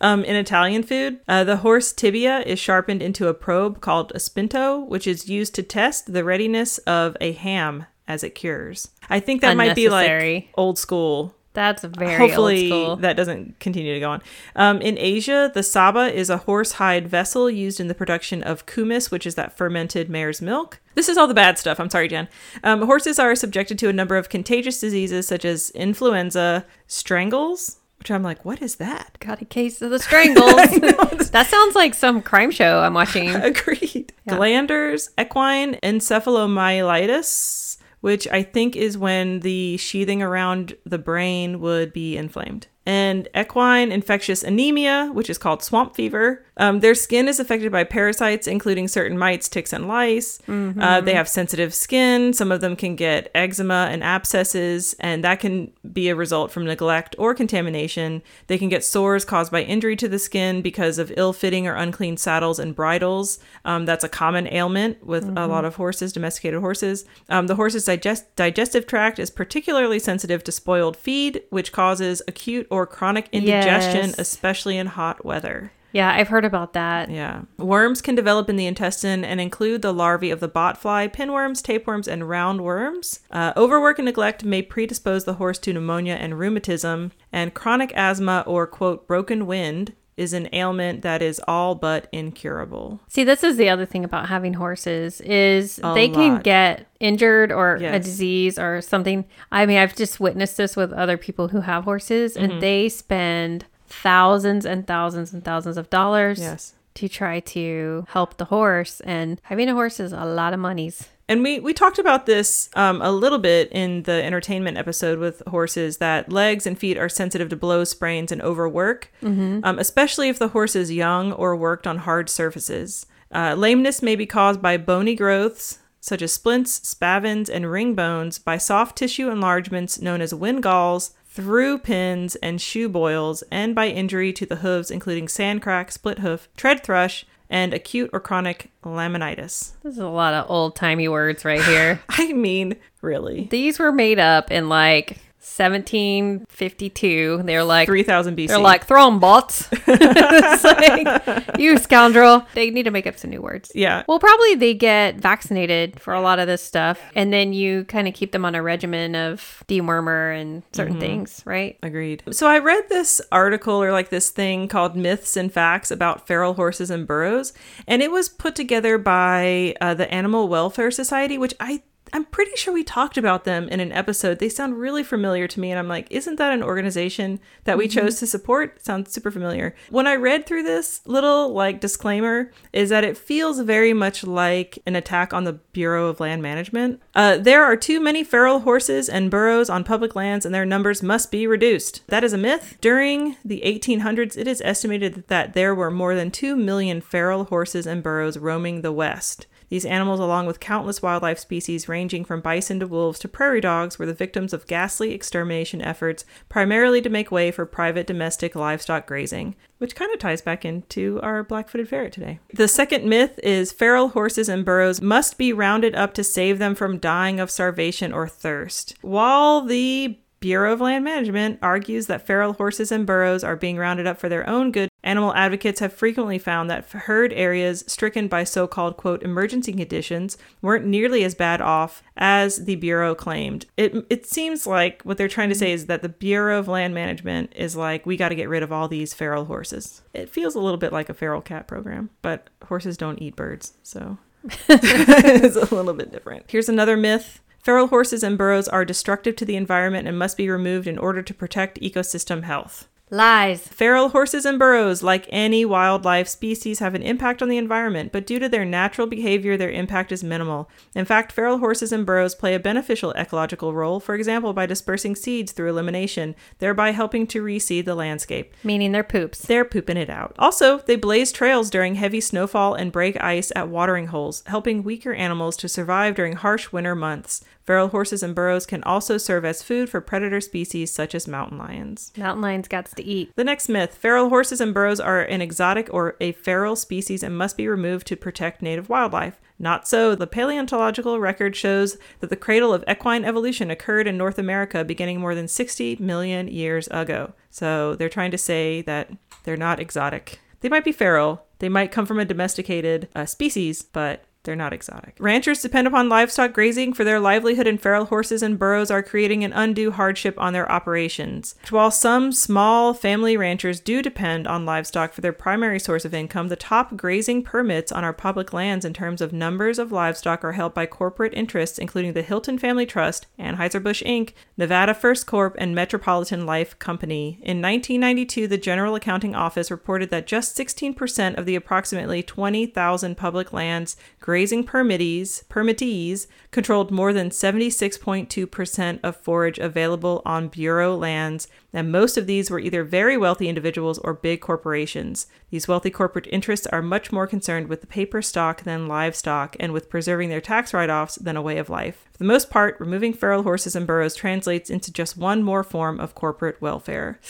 [0.00, 4.18] Um, in Italian food, uh, the horse tibia is sharpened into a probe called a
[4.18, 8.88] spinto, which is used to test the readiness of a ham as it cures.
[9.10, 12.96] I think that might be like old school That's very hopefully old school.
[12.96, 14.22] that doesn't continue to go on.
[14.56, 19.10] Um, in Asia, the saba is a horsehide vessel used in the production of kumis,
[19.10, 20.80] which is that fermented mare's milk.
[20.94, 21.78] This is all the bad stuff.
[21.78, 22.28] I'm sorry, Jen.
[22.64, 28.10] Um, horses are subjected to a number of contagious diseases such as influenza, strangles, which
[28.10, 29.16] I'm like, what is that?
[29.20, 30.56] Got a case of the strangles.
[31.30, 33.30] that sounds like some crime show I'm watching.
[33.34, 34.12] Agreed.
[34.26, 34.36] Yeah.
[34.36, 37.71] Glanders, equine encephalomyelitis,
[38.02, 43.92] which I think is when the sheathing around the brain would be inflamed and equine
[43.92, 46.44] infectious anemia, which is called swamp fever.
[46.56, 50.38] Um, their skin is affected by parasites, including certain mites, ticks, and lice.
[50.48, 50.80] Mm-hmm.
[50.80, 52.32] Uh, they have sensitive skin.
[52.34, 56.64] Some of them can get eczema and abscesses, and that can be a result from
[56.64, 58.22] neglect or contamination.
[58.48, 61.74] They can get sores caused by injury to the skin because of ill fitting or
[61.74, 63.38] unclean saddles and bridles.
[63.64, 65.38] Um, that's a common ailment with mm-hmm.
[65.38, 67.04] a lot of horses, domesticated horses.
[67.28, 72.66] Um, the horse's digest- digestive tract is particularly sensitive to spoiled feed, which causes acute
[72.72, 74.18] or chronic indigestion, yes.
[74.18, 75.72] especially in hot weather.
[75.92, 77.10] Yeah, I've heard about that.
[77.10, 77.42] Yeah.
[77.58, 82.08] Worms can develop in the intestine and include the larvae of the botfly, pinworms, tapeworms,
[82.08, 83.20] and roundworms.
[83.30, 88.42] Uh, overwork and neglect may predispose the horse to pneumonia and rheumatism, and chronic asthma
[88.46, 93.00] or, quote, broken wind is an ailment that is all but incurable.
[93.08, 96.14] See, this is the other thing about having horses is a they lot.
[96.14, 97.94] can get injured or yes.
[97.94, 99.24] a disease or something.
[99.50, 102.52] I mean, I've just witnessed this with other people who have horses mm-hmm.
[102.52, 106.74] and they spend thousands and thousands and thousands of dollars yes.
[106.94, 111.08] to try to help the horse and having a horse is a lot of monies.
[111.32, 115.42] And we, we talked about this um, a little bit in the entertainment episode with
[115.46, 119.60] horses that legs and feet are sensitive to blows, sprains, and overwork, mm-hmm.
[119.62, 123.06] um, especially if the horse is young or worked on hard surfaces.
[123.34, 128.38] Uh, lameness may be caused by bony growths, such as splints, spavins, and ring bones,
[128.38, 134.34] by soft tissue enlargements known as wind galls, thoroughpins and shoe boils, and by injury
[134.34, 139.74] to the hooves, including sand crack, split hoof, tread thrush, and acute or chronic laminitis.
[139.82, 142.00] This is a lot of old timey words right here.
[142.08, 143.46] I mean, really.
[143.50, 147.42] These were made up in like 1752.
[147.44, 148.46] They're like 3000 BC.
[148.46, 149.68] They're like throw them bots.
[149.88, 152.46] like, you scoundrel.
[152.54, 153.72] They need to make up some new words.
[153.74, 154.04] Yeah.
[154.06, 158.06] Well, probably they get vaccinated for a lot of this stuff, and then you kind
[158.06, 161.00] of keep them on a regimen of dewormer and certain mm-hmm.
[161.00, 161.76] things, right?
[161.82, 162.22] Agreed.
[162.30, 166.54] So I read this article or like this thing called Myths and Facts about feral
[166.54, 167.52] horses and burros,
[167.88, 171.82] and it was put together by uh, the Animal Welfare Society, which I
[172.12, 174.38] I'm pretty sure we talked about them in an episode.
[174.38, 175.70] They sound really familiar to me.
[175.70, 178.00] And I'm like, isn't that an organization that we mm-hmm.
[178.00, 178.84] chose to support?
[178.84, 179.74] Sounds super familiar.
[179.88, 184.78] When I read through this little like disclaimer, is that it feels very much like
[184.86, 187.00] an attack on the Bureau of Land Management.
[187.14, 191.02] Uh, there are too many feral horses and burros on public lands, and their numbers
[191.02, 192.06] must be reduced.
[192.08, 192.76] That is a myth.
[192.80, 197.86] During the 1800s, it is estimated that there were more than 2 million feral horses
[197.86, 199.46] and burros roaming the West.
[199.72, 203.98] These animals, along with countless wildlife species ranging from bison to wolves to prairie dogs,
[203.98, 209.06] were the victims of ghastly extermination efforts, primarily to make way for private domestic livestock
[209.06, 212.38] grazing, which kind of ties back into our black footed ferret today.
[212.52, 216.74] The second myth is feral horses and burros must be rounded up to save them
[216.74, 218.94] from dying of starvation or thirst.
[219.00, 224.06] While the Bureau of Land Management argues that feral horses and burros are being rounded
[224.06, 224.90] up for their own good.
[225.04, 230.38] Animal advocates have frequently found that herd areas stricken by so called, quote, emergency conditions
[230.60, 233.66] weren't nearly as bad off as the Bureau claimed.
[233.76, 236.94] It, it seems like what they're trying to say is that the Bureau of Land
[236.94, 240.02] Management is like, we got to get rid of all these feral horses.
[240.14, 243.74] It feels a little bit like a feral cat program, but horses don't eat birds,
[243.82, 244.18] so
[244.68, 246.44] it's a little bit different.
[246.48, 250.50] Here's another myth Feral horses and burros are destructive to the environment and must be
[250.50, 252.88] removed in order to protect ecosystem health.
[253.14, 253.68] Lies.
[253.68, 258.26] Feral horses and burros, like any wildlife species, have an impact on the environment, but
[258.26, 260.70] due to their natural behavior, their impact is minimal.
[260.94, 265.14] In fact, feral horses and burros play a beneficial ecological role, for example, by dispersing
[265.14, 268.54] seeds through elimination, thereby helping to reseed the landscape.
[268.64, 269.42] Meaning they're poops.
[269.42, 270.34] They're pooping it out.
[270.38, 275.12] Also, they blaze trails during heavy snowfall and break ice at watering holes, helping weaker
[275.12, 277.44] animals to survive during harsh winter months.
[277.64, 281.58] Feral horses and burros can also serve as food for predator species such as mountain
[281.58, 282.12] lions.
[282.16, 283.32] Mountain lions got to eat.
[283.36, 287.36] The next myth feral horses and burros are an exotic or a feral species and
[287.36, 289.40] must be removed to protect native wildlife.
[289.58, 290.16] Not so.
[290.16, 295.20] The paleontological record shows that the cradle of equine evolution occurred in North America beginning
[295.20, 297.34] more than 60 million years ago.
[297.48, 299.10] So they're trying to say that
[299.44, 300.40] they're not exotic.
[300.62, 304.72] They might be feral, they might come from a domesticated uh, species, but they're not
[304.72, 305.16] exotic.
[305.20, 309.44] Ranchers depend upon livestock grazing for their livelihood, and feral horses and burros are creating
[309.44, 311.54] an undue hardship on their operations.
[311.70, 316.48] While some small family ranchers do depend on livestock for their primary source of income,
[316.48, 320.52] the top grazing permits on our public lands in terms of numbers of livestock are
[320.52, 325.74] held by corporate interests, including the Hilton Family Trust, Anheuser-Busch Inc., Nevada First Corp., and
[325.74, 327.38] Metropolitan Life Company.
[327.42, 333.52] In 1992, the General Accounting Office reported that just 16% of the approximately 20,000 public
[333.52, 333.96] lands
[334.32, 342.16] grazing permittees, permittees controlled more than 76.2% of forage available on Bureau lands, and most
[342.16, 345.26] of these were either very wealthy individuals or big corporations.
[345.50, 349.70] These wealthy corporate interests are much more concerned with the paper stock than livestock and
[349.70, 352.06] with preserving their tax write offs than a way of life.
[352.12, 356.00] For the most part, removing feral horses and burros translates into just one more form
[356.00, 357.20] of corporate welfare.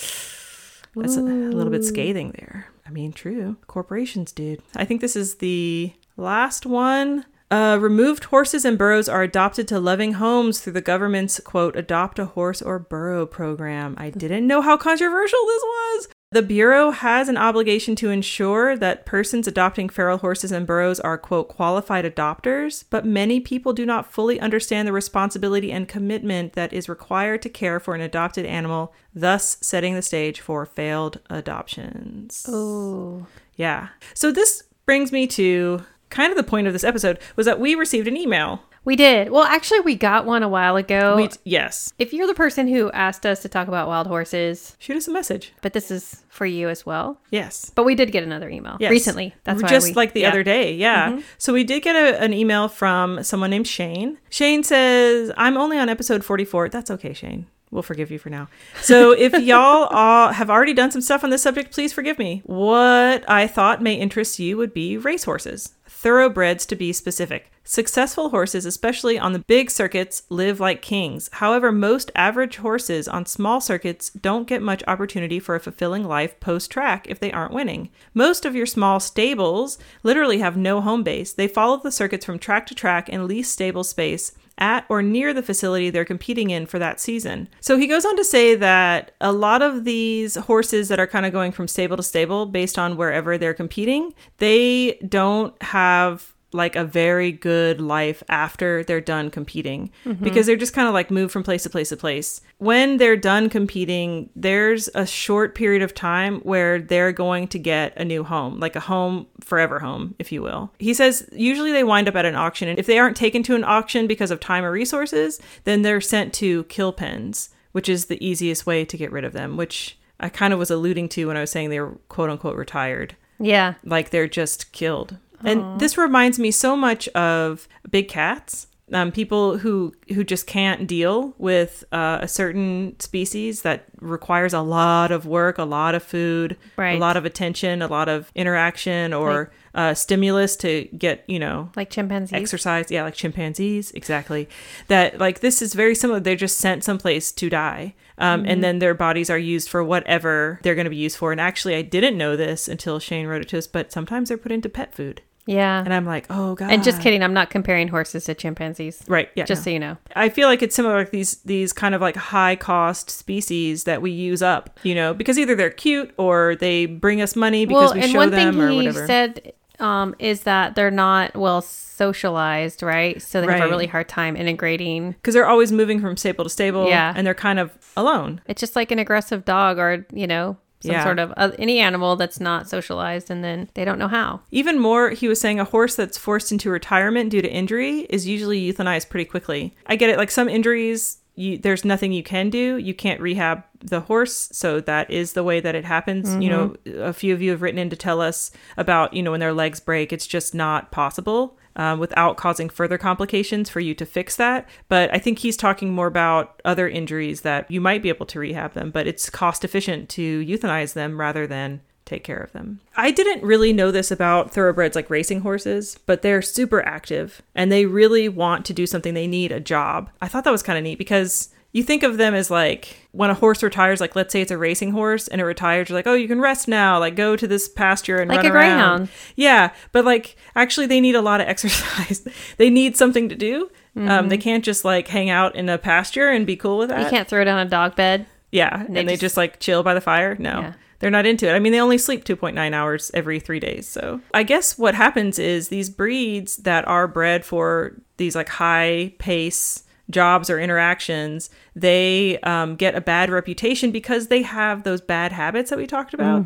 [0.94, 2.68] That's a, a little bit scathing there.
[2.86, 3.56] I mean, true.
[3.66, 4.62] Corporations did.
[4.76, 7.26] I think this is the last one.
[7.50, 12.18] Uh, removed horses and burros are adopted to loving homes through the government's quote adopt
[12.18, 13.94] a horse or burro program.
[13.98, 16.08] I didn't know how controversial this was.
[16.32, 21.18] The Bureau has an obligation to ensure that persons adopting feral horses and burros are,
[21.18, 26.72] quote, qualified adopters, but many people do not fully understand the responsibility and commitment that
[26.72, 32.46] is required to care for an adopted animal, thus setting the stage for failed adoptions.
[32.48, 33.26] Oh.
[33.56, 33.88] Yeah.
[34.14, 37.74] So this brings me to kind of the point of this episode was that we
[37.74, 38.62] received an email.
[38.84, 39.30] We did.
[39.30, 41.16] Well, actually, we got one a while ago.
[41.16, 41.92] We, yes.
[42.00, 45.12] if you're the person who asked us to talk about wild horses, Shoot us a
[45.12, 45.52] message.
[45.62, 47.20] but this is for you as well.
[47.30, 47.70] Yes.
[47.74, 48.90] But we did get another email Yes.
[48.90, 49.34] recently.
[49.44, 50.28] That's why just we- like the yeah.
[50.30, 50.74] other day.
[50.74, 51.10] Yeah.
[51.10, 51.20] Mm-hmm.
[51.38, 54.18] So we did get a, an email from someone named Shane.
[54.30, 56.68] Shane says, I'm only on episode 44.
[56.70, 57.46] That's okay, Shane.
[57.70, 58.48] We'll forgive you for now.
[58.82, 62.42] So if y'all all have already done some stuff on this subject, please forgive me.
[62.44, 65.72] What I thought may interest you would be racehorses.
[66.02, 67.52] Thoroughbreds to be specific.
[67.62, 71.30] Successful horses, especially on the big circuits, live like kings.
[71.34, 76.40] However, most average horses on small circuits don't get much opportunity for a fulfilling life
[76.40, 77.88] post track if they aren't winning.
[78.14, 81.32] Most of your small stables literally have no home base.
[81.32, 84.32] They follow the circuits from track to track and lease stable space
[84.62, 87.48] at or near the facility they're competing in for that season.
[87.60, 91.26] So he goes on to say that a lot of these horses that are kind
[91.26, 96.76] of going from stable to stable based on wherever they're competing, they don't have like
[96.76, 100.22] a very good life after they're done competing mm-hmm.
[100.22, 102.40] because they're just kind of like move from place to place to place.
[102.58, 107.96] When they're done competing, there's a short period of time where they're going to get
[107.96, 110.72] a new home, like a home forever home, if you will.
[110.78, 113.54] He says usually they wind up at an auction and if they aren't taken to
[113.54, 118.06] an auction because of time or resources, then they're sent to kill pens, which is
[118.06, 121.26] the easiest way to get rid of them, which I kind of was alluding to
[121.26, 123.74] when I was saying they were quote unquote retired Yeah.
[123.84, 125.16] like they're just killed.
[125.44, 128.66] And this reminds me so much of big cats.
[128.92, 134.60] Um, people who who just can't deal with uh, a certain species that requires a
[134.60, 136.96] lot of work, a lot of food, Right.
[136.96, 141.70] a lot of attention, a lot of interaction, or uh, stimulus to get you know
[141.74, 142.34] Like chimpanzees.
[142.38, 142.90] exercise.
[142.90, 144.46] Yeah, like chimpanzees, exactly.
[144.88, 146.20] That like this is very similar.
[146.20, 150.60] They're just sent someplace to die, um, and then their bodies are used for whatever
[150.64, 151.32] they're going to be used for.
[151.32, 153.66] And actually, I didn't know this until Shane wrote it to us.
[153.66, 155.82] But sometimes they're put into pet food, yeah.
[155.82, 156.70] and I'm like, oh god.
[156.70, 159.02] And just kidding, I'm not comparing horses to chimpanzees.
[159.06, 159.28] Right.
[159.34, 159.44] Yeah.
[159.44, 159.64] Just no.
[159.64, 159.96] so you know.
[160.14, 164.02] I feel like it's similar like these these kind of like high cost species that
[164.02, 167.90] we use up, you know, because either they're cute or they bring us money because
[167.90, 173.20] well, we and one thing he said um, is that they're not well socialized, right?
[173.20, 175.12] So they have a really hard time integrating.
[175.12, 177.12] because they're always moving from stable to stable Yeah.
[177.14, 178.40] and they're kind of alone.
[178.46, 181.04] It's just like an aggressive dog or, you know, some Yeah.
[181.04, 184.40] sort of uh, any animal that's not socialized and then they don't know how.
[184.50, 188.26] Even more, he was saying a horse that's forced into retirement due to injury is
[188.26, 189.74] usually euthanized pretty quickly.
[189.86, 192.76] I get it, like some injuries, you, there's nothing you can do.
[192.76, 196.36] You can't rehab the horse, so that is the way that it happens.
[196.36, 199.30] You know, a few of you have written in to tell us about, you know,
[199.30, 201.56] when their legs break, it's just not possible.
[201.74, 204.68] Um, without causing further complications for you to fix that.
[204.88, 208.38] But I think he's talking more about other injuries that you might be able to
[208.38, 212.80] rehab them, but it's cost efficient to euthanize them rather than take care of them.
[212.96, 217.70] I didn't really know this about thoroughbreds like racing horses, but they're super active and
[217.72, 219.14] they really want to do something.
[219.14, 220.10] They need a job.
[220.20, 223.30] I thought that was kind of neat because you think of them as like when
[223.30, 226.06] a horse retires, like let's say it's a racing horse and it retires, you're like,
[226.06, 228.76] oh, you can rest now, like go to this pasture and Like run a around.
[228.76, 229.08] greyhound.
[229.36, 232.26] Yeah, but like actually, they need a lot of exercise.
[232.58, 233.70] they need something to do.
[233.94, 237.00] Um, they can't just like hang out in a pasture and be cool with that.
[237.02, 238.24] You can't throw down a dog bed.
[238.50, 240.34] Yeah, and they they, just- just, like chill by the fire.
[240.38, 240.72] No, Yeah.
[240.98, 241.52] they're not into it.
[241.54, 243.86] I mean, they only sleep 2.9 hours every three days.
[243.88, 249.12] So I guess what happens is these breeds that are bred for these like high
[249.18, 255.32] pace jobs or interactions, they um, get a bad reputation because they have those bad
[255.32, 256.44] habits that we talked about,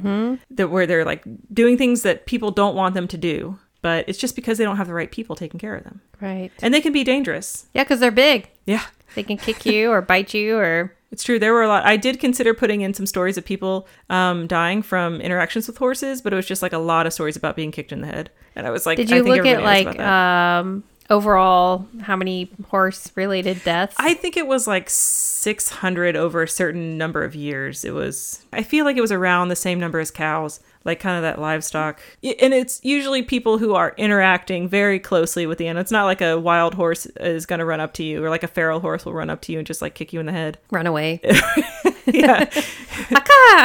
[0.50, 3.58] that where they're like doing things that people don't want them to do.
[3.82, 6.50] But it's just because they don't have the right people taking care of them, Right.
[6.60, 7.66] and they can be dangerous.
[7.72, 8.48] Yeah, because they're big.
[8.64, 8.82] Yeah,
[9.14, 11.38] They can kick you or bite you or It's true.
[11.38, 11.84] There were a lot.
[11.86, 16.20] I did consider putting in some stories of people um, dying from interactions with horses,
[16.20, 18.30] but it was just like a lot of stories about being kicked in the head.
[18.56, 22.50] And I was like, Did I you think look at like um overall how many
[22.68, 23.94] horse related deaths?
[23.98, 27.84] I think it was like 600 over a certain number of years.
[27.84, 31.16] It was, I feel like it was around the same number as cows, like kind
[31.16, 32.00] of that livestock.
[32.22, 35.82] And it's usually people who are interacting very closely with the animal.
[35.82, 38.42] It's not like a wild horse is going to run up to you or like
[38.42, 40.32] a feral horse will run up to you and just like kick you in the
[40.32, 40.58] head.
[40.70, 41.20] Run away.
[42.06, 42.50] yeah.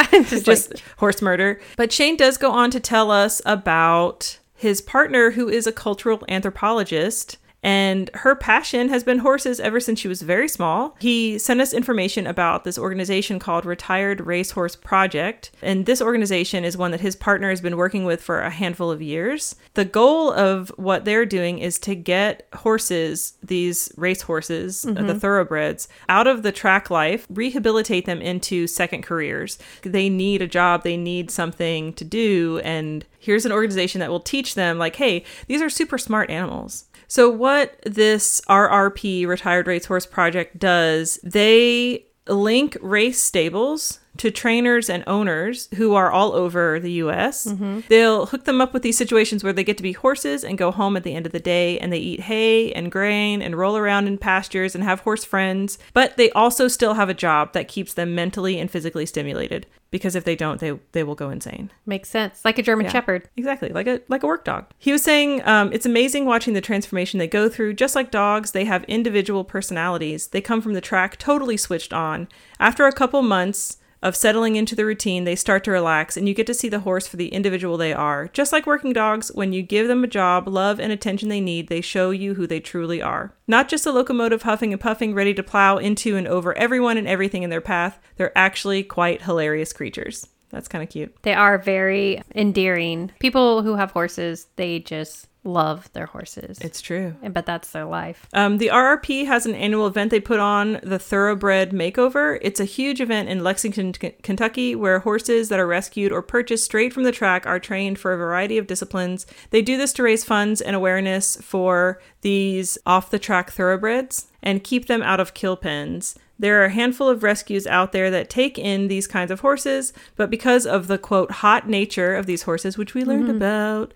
[0.12, 1.60] Just, just like, horse murder.
[1.76, 6.24] But Shane does go on to tell us about his partner, who is a cultural
[6.28, 7.36] anthropologist.
[7.62, 10.96] And her passion has been horses ever since she was very small.
[11.00, 15.52] He sent us information about this organization called Retired Racehorse Project.
[15.62, 18.90] And this organization is one that his partner has been working with for a handful
[18.90, 19.54] of years.
[19.74, 25.18] The goal of what they're doing is to get horses, these race horses, uh, the
[25.18, 29.58] thoroughbreds, out of the track life, rehabilitate them into second careers.
[29.82, 32.60] They need a job, they need something to do.
[32.64, 36.86] And here's an organization that will teach them, like, hey, these are super smart animals.
[37.12, 45.02] So, what this RRP, Retired Racehorse Project, does, they link race stables to trainers and
[45.06, 47.44] owners who are all over the US.
[47.88, 50.70] They'll hook them up with these situations where they get to be horses and go
[50.70, 53.76] home at the end of the day and they eat hay and grain and roll
[53.76, 55.78] around in pastures and have horse friends.
[55.94, 60.14] But they also still have a job that keeps them mentally and physically stimulated because
[60.14, 61.70] if they don't, they, they will go insane.
[61.86, 62.44] makes sense.
[62.44, 62.92] Like a German Yeah.
[62.92, 63.28] Shepherd.
[63.36, 64.66] Exactly, like a like a work dog.
[64.78, 67.74] He was saying um, it's amazing watching the transformation they go through.
[67.74, 70.28] Just like dogs, they have individual personalities.
[70.28, 72.28] They come from the track totally switched on.
[72.60, 76.34] After a couple months of settling into the routine, they start to relax, and you
[76.34, 78.28] get to see the horse for the individual they are.
[78.28, 81.68] Just like working dogs, when you give them a job, love, and attention they need,
[81.68, 83.34] they show you who they truly are.
[83.46, 87.06] Not just a locomotive huffing and puffing, ready to plow into and over everyone and
[87.06, 88.00] everything in their path.
[88.16, 90.26] They're actually quite hilarious creatures.
[90.50, 91.14] That's kind of cute.
[91.22, 93.10] They are very endearing.
[93.20, 96.58] People who have horses, they just love their horses.
[96.60, 97.16] It's true.
[97.22, 98.28] But that's their life.
[98.32, 102.38] Um, the RRP has an annual event they put on, the Thoroughbred Makeover.
[102.42, 106.64] It's a huge event in Lexington, K- Kentucky, where horses that are rescued or purchased
[106.64, 109.26] straight from the track are trained for a variety of disciplines.
[109.50, 114.64] They do this to raise funds and awareness for these off the track thoroughbreds and
[114.64, 116.16] keep them out of kill pens.
[116.42, 119.92] There are a handful of rescues out there that take in these kinds of horses,
[120.16, 123.92] but because of the quote hot nature of these horses, which we learned about,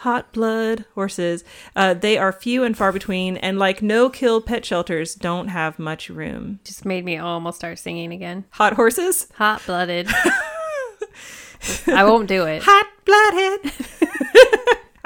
[0.00, 4.66] hot blood horses, uh, they are few and far between, and like no kill pet
[4.66, 6.60] shelters, don't have much room.
[6.62, 8.44] Just made me almost start singing again.
[8.50, 9.28] Hot horses?
[9.36, 10.08] Hot blooded.
[11.86, 12.62] I won't do it.
[12.66, 13.72] Hot blooded.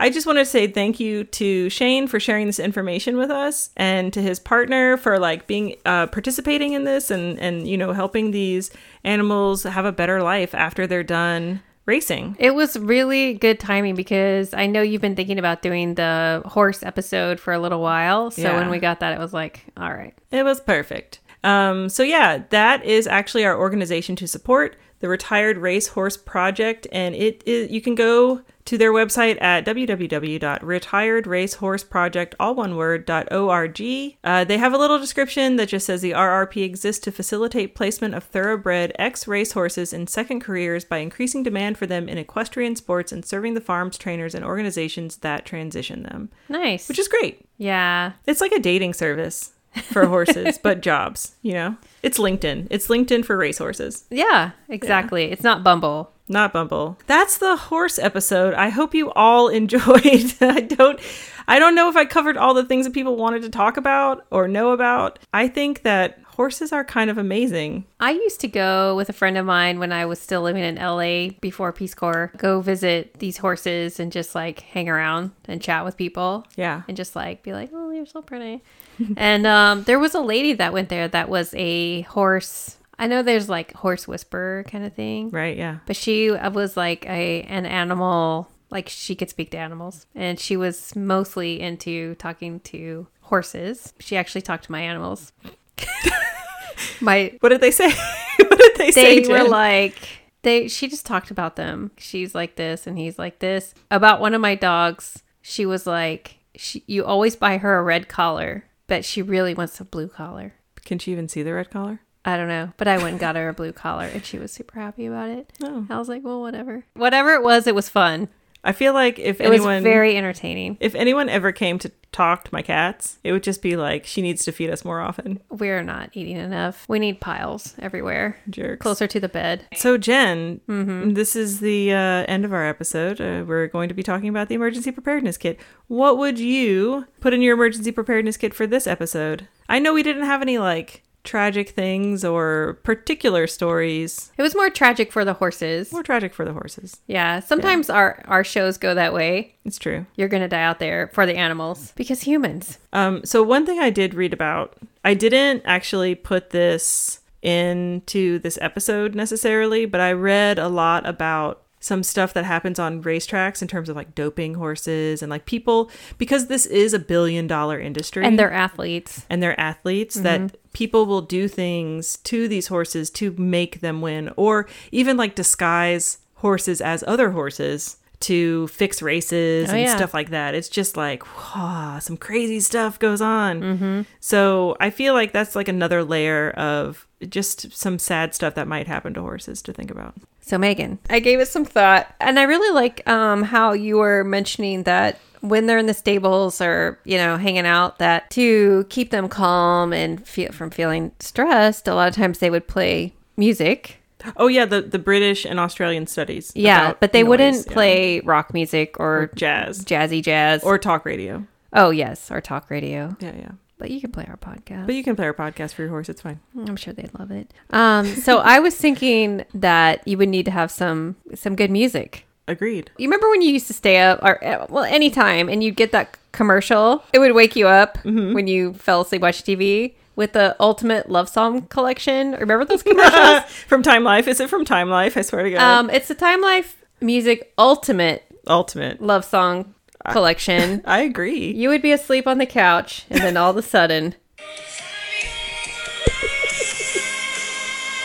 [0.03, 3.71] I just want to say thank you to Shane for sharing this information with us
[3.77, 7.93] and to his partner for like being uh, participating in this and and you know
[7.93, 8.73] helping these
[9.05, 12.35] animals have a better life after they're done racing.
[12.41, 16.83] It was really good timing because I know you've been thinking about doing the horse
[16.83, 18.33] episode for a little while.
[18.33, 18.57] So Yeah.
[18.57, 20.15] when we got that, it was like, all right.
[20.33, 21.21] It was perfect.
[21.45, 27.15] Um, so yeah, that is actually our organization to support the Retired Racehorse Project, and
[27.17, 33.81] it is you can go to their website at www.retiredracehorseproject all one word .org.
[34.25, 38.15] Uh, they have a little description that just says the RRP exists to facilitate placement
[38.15, 43.13] of thoroughbred ex racehorses in second careers by increasing demand for them in equestrian sports
[43.13, 46.89] and serving the farms, trainers, and organizations that transition them, Nice.
[46.89, 47.47] which is great.
[47.59, 48.13] yeah.
[48.27, 49.53] It's like a dating service
[49.91, 51.77] for horses, but jobs, you know?
[52.03, 52.69] It's LinkedIn.
[52.71, 55.31] It's LinkedIn for racehorses, Yeah, exactly.
[55.33, 56.12] It's not Bumble.
[56.29, 56.99] Not Bumble.
[57.07, 58.55] That's the horse episode.
[58.55, 60.35] I hope you all enjoyed.
[60.41, 61.01] I don't
[61.49, 64.25] I don't know if I covered all the things that people wanted to talk about
[64.31, 65.19] or know about.
[65.35, 67.85] I think that horses are kind of amazing.
[68.01, 70.77] I used to go with a friend of mine when I was still living in
[70.77, 75.85] LA before Peace Corps, go visit these horses and just like hang around and chat
[75.85, 76.47] with people.
[76.57, 76.83] Yeah.
[76.89, 78.63] and just like be like, "Oh, you're so pretty."
[79.17, 82.77] and um, there was a lady that went there that was a horse.
[83.03, 85.79] I know there's like horse whisperer kind of thing, Right, yeah.
[85.87, 88.49] but she uh, was like a an animal.
[88.71, 93.93] Like she could speak to animals, and she was mostly into talking to horses.
[93.99, 95.33] She actually talked to my animals.
[97.01, 97.91] my What did they say?
[98.39, 99.21] what did they, say?
[99.21, 99.51] they were Jen?
[99.51, 99.95] like
[100.43, 104.35] they she just talked about them she's like this and he's like this about one
[104.35, 109.05] of my dogs she was like she, you always buy her a red collar but
[109.05, 112.01] she really wants a blue collar Can she even see the red collar?
[112.25, 114.53] I don't know but i went and got her a blue collar and she was
[114.53, 115.87] super happy about it Oh.
[115.91, 118.29] i was like well whatever whatever it was it was fun
[118.65, 120.77] I feel like if It anyone was very entertaining.
[120.79, 124.23] if anyone ever came to talk to my cats, it would just be like she
[124.23, 125.41] needs to feed us more often.
[125.51, 126.89] We're not eating enough.
[126.89, 128.81] We need piles everywhere, Jerks.
[128.81, 129.67] closer to the bed.
[129.75, 131.15] So Jen, Mm-hmm.
[131.15, 133.21] this is the uh, end of our episode.
[133.21, 135.59] Uh, we're going to be talking about the emergency preparedness kit.
[135.89, 139.49] What would you put in your emergency preparedness kit for this episode?
[139.69, 144.33] I know we didn't have any like tragic things or particular stories.
[144.37, 145.93] It was more tragic for the horses.
[145.93, 147.01] More tragic for the horses.
[147.07, 149.55] Yeah, sometimes our our shows go that way.
[149.65, 150.07] It's true.
[150.17, 152.79] You're gonna die out there for the animals because humans.
[152.93, 158.59] Um, so one thing I did read about, I didn't actually put this into this
[158.61, 163.67] episode necessarily, but I read a lot about some stuff that happens on racetracks in
[163.69, 168.25] terms of like doping horses and like people because this is a billion dollar industry
[168.25, 169.27] And they're athletes.
[169.29, 174.31] and they're athletes that people will do things to these horses to make them win
[174.37, 179.97] or even like disguise horses as other horses to fix races Oh, and yeah.
[179.97, 180.55] stuff like that.
[180.55, 181.27] It's just like,
[181.57, 183.61] wow, some crazy stuff goes on.
[183.61, 184.01] Mm-hmm.
[184.21, 188.87] So I feel like that's like another layer of just some sad stuff that might
[188.87, 190.15] happen to horses to think about.
[190.41, 194.25] So Megan, I gave it some thought, and I really like um, how you were
[194.25, 199.11] mentioning that when they're in the stables or you know hanging out, that to keep
[199.11, 203.99] them calm and feel from feeling stressed, a lot of times they would play music.
[204.37, 206.53] Oh yeah, the the British and Australian studies.
[206.55, 207.73] Yeah, but they noise, wouldn't yeah.
[207.73, 211.47] play rock music or jazz jazzy jazz or talk radio.
[211.73, 213.17] oh yes, or talk radio.
[213.21, 213.51] Yeah, yeah.
[213.83, 214.87] But you can play our podcast.
[214.87, 216.09] But you can play our podcast for your horse.
[216.09, 216.39] It's fine.
[216.57, 217.53] I'm sure they'd love it.
[217.71, 222.25] Um, so I was thinking that you would need to have some some good music.
[222.47, 222.93] Agreed.
[222.97, 225.91] You remember when you used to stay up, or uh, well, anytime, and you'd get
[225.91, 227.03] that commercial?
[227.13, 228.35] It would wake you up Mm-hmm.
[228.35, 232.33] when you fell asleep watching TV with the Ultimate Love Song Collection.
[232.33, 233.43] Remember those commercials?
[233.67, 234.29] from Time Life.
[234.29, 235.17] Is it from Time Life?
[235.17, 235.61] I swear to God.
[235.61, 239.01] um, it's the Time Life Music Ultimate Ultimate.
[239.03, 239.75] Love Song
[240.11, 240.83] Collection.
[240.87, 241.53] I agree.
[241.53, 244.15] You would be asleep on the couch, and then all of a sudden,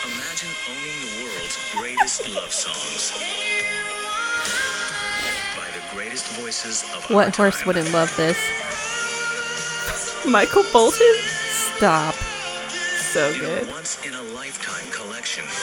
[0.04, 3.12] Imagine owning the world's greatest love songs.
[5.56, 7.66] By the greatest voices of our what horse time.
[7.66, 8.38] wouldn't love this?
[10.26, 11.14] Michael Bolton.
[11.76, 12.14] Stop.
[12.14, 13.68] So Your good.
[13.70, 15.44] once in a lifetime collection.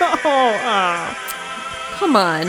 [0.00, 1.96] Oh, ah.
[1.98, 2.46] Come on.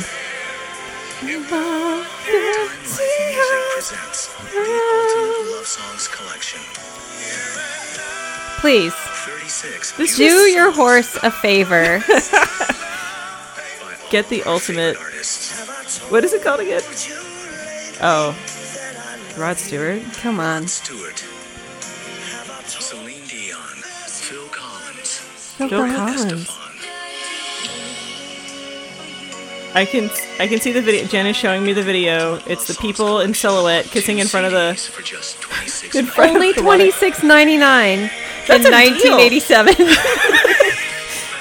[8.60, 12.04] Please 36 This do just- your horse a favor.
[14.10, 14.98] Get the ultimate-
[16.10, 16.82] What is it called again?
[18.02, 18.36] Oh,
[19.38, 20.02] Rod Stewart.
[20.22, 20.68] Come on.
[20.68, 21.24] Stewart,
[22.66, 23.60] Celine Dion,
[24.08, 25.20] Phil Collins,
[25.58, 26.50] Phil Collins.
[29.76, 30.10] I can
[30.40, 31.06] I can see the video.
[31.06, 32.36] Jen is showing me the video.
[32.48, 34.74] It's the people in silhouette kissing in front of the.
[34.76, 36.78] for just 26 In front Only of the water.
[36.78, 38.10] twenty six ninety nine in
[38.48, 39.76] That's nineteen eighty seven.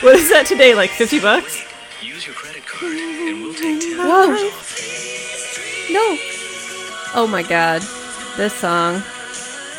[0.02, 0.74] What is that today?
[0.74, 1.62] Like fifty bucks?
[2.02, 4.34] Use your credit card and we'll take 10 Whoa.
[4.34, 5.88] off.
[5.90, 6.18] No.
[7.14, 7.80] Oh my god.
[8.36, 8.94] This song.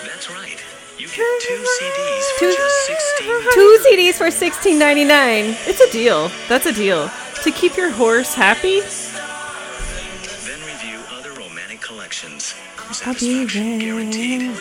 [0.02, 0.58] That's right.
[0.98, 5.56] You get two CDs for Two- just 16 Two CDs for sixteen ninety nine.
[5.68, 6.32] It's a deal.
[6.48, 7.12] That's a deal.
[7.46, 8.80] To keep your horse happy.
[8.80, 12.56] Then review other romantic collections.
[12.92, 14.52] Satisfaction guaranteed.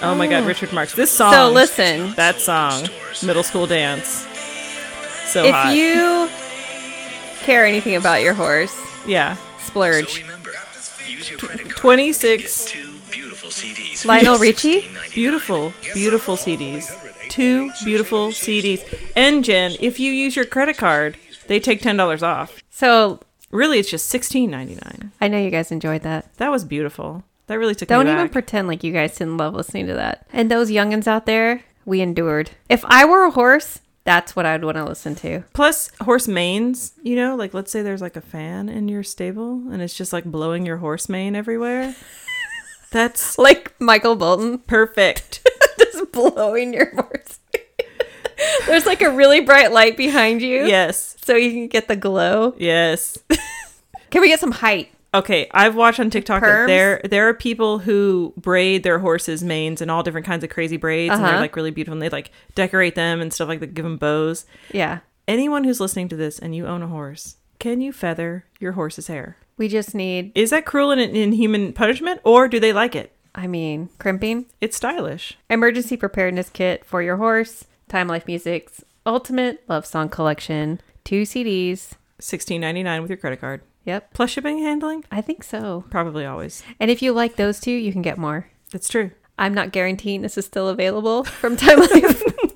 [0.00, 0.94] Oh my God, Richard Marx.
[0.94, 1.34] This song.
[1.34, 2.88] So listen, That song,
[3.22, 4.26] Middle School Dance.
[5.26, 5.74] So if hot.
[5.76, 6.30] you
[7.44, 8.74] care anything about your horse,
[9.06, 9.36] yeah.
[9.58, 10.22] Splurge.
[10.22, 10.52] remember,
[11.06, 11.76] use your credit card.
[11.76, 14.00] 26 Get two beautiful CDs.
[14.02, 14.88] for Lionel Richie?
[15.12, 16.90] Beautiful, beautiful CDs.
[17.30, 18.82] Two beautiful CDs.
[19.16, 21.16] And Jen, if you use your credit card,
[21.46, 22.62] they take ten dollars off.
[22.70, 23.20] So
[23.50, 25.10] Really, it's just sixteen ninety nine.
[25.20, 26.32] I know you guys enjoyed that.
[26.36, 27.24] That was beautiful.
[27.48, 30.24] That really took Don't even pretend like you guys didn't love listening to that.
[30.32, 32.52] And those youngins out there, we endured.
[32.68, 35.42] If I were a horse, that's what I'd want to listen to.
[35.52, 36.92] Plus, horse manes.
[37.02, 40.12] You know, like let's say there's like a fan in your stable, and it's just
[40.12, 41.96] like blowing your horse mane everywhere.
[42.92, 45.46] That's Like Michael Bolton perfect.
[45.92, 47.38] just blowing your horse.
[48.66, 50.66] There's like a really bright light behind you.
[50.66, 52.54] yes, So you can get the glow.
[52.58, 53.18] yes.
[54.10, 54.90] Can we get some height?
[55.14, 59.80] Okay, I've watched on TikTok that there there are people who braid their horses' manes
[59.80, 61.40] in all different kinds of crazy braids, and they're Uh-huh.
[61.40, 64.46] like really beautiful, and they like decorate them and stuff like that, give them bows.
[64.72, 65.00] Yeah.
[65.28, 69.06] Anyone who's listening to this and you own a horse, can you feather your horse's
[69.08, 69.36] hair?
[69.56, 73.12] We just need, Is that cruel and inhuman punishment, or do they like it?
[73.34, 74.46] I mean, crimping.
[74.60, 75.38] It's stylish.
[75.48, 77.64] Emergency preparedness kit for your horse.
[77.88, 80.80] Time Life Music's Ultimate Love Song Collection.
[81.04, 81.92] Two CDs.
[82.18, 84.12] Sixteen ninety nine with your credit card Yep.
[84.12, 85.04] plus shipping and handling.
[85.10, 85.84] I think so.
[85.90, 86.62] Probably always.
[86.78, 88.48] And if you like those two, you can get more.
[88.72, 89.12] That's true.
[89.38, 92.22] I'm not guaranteeing this is still available from Time Life.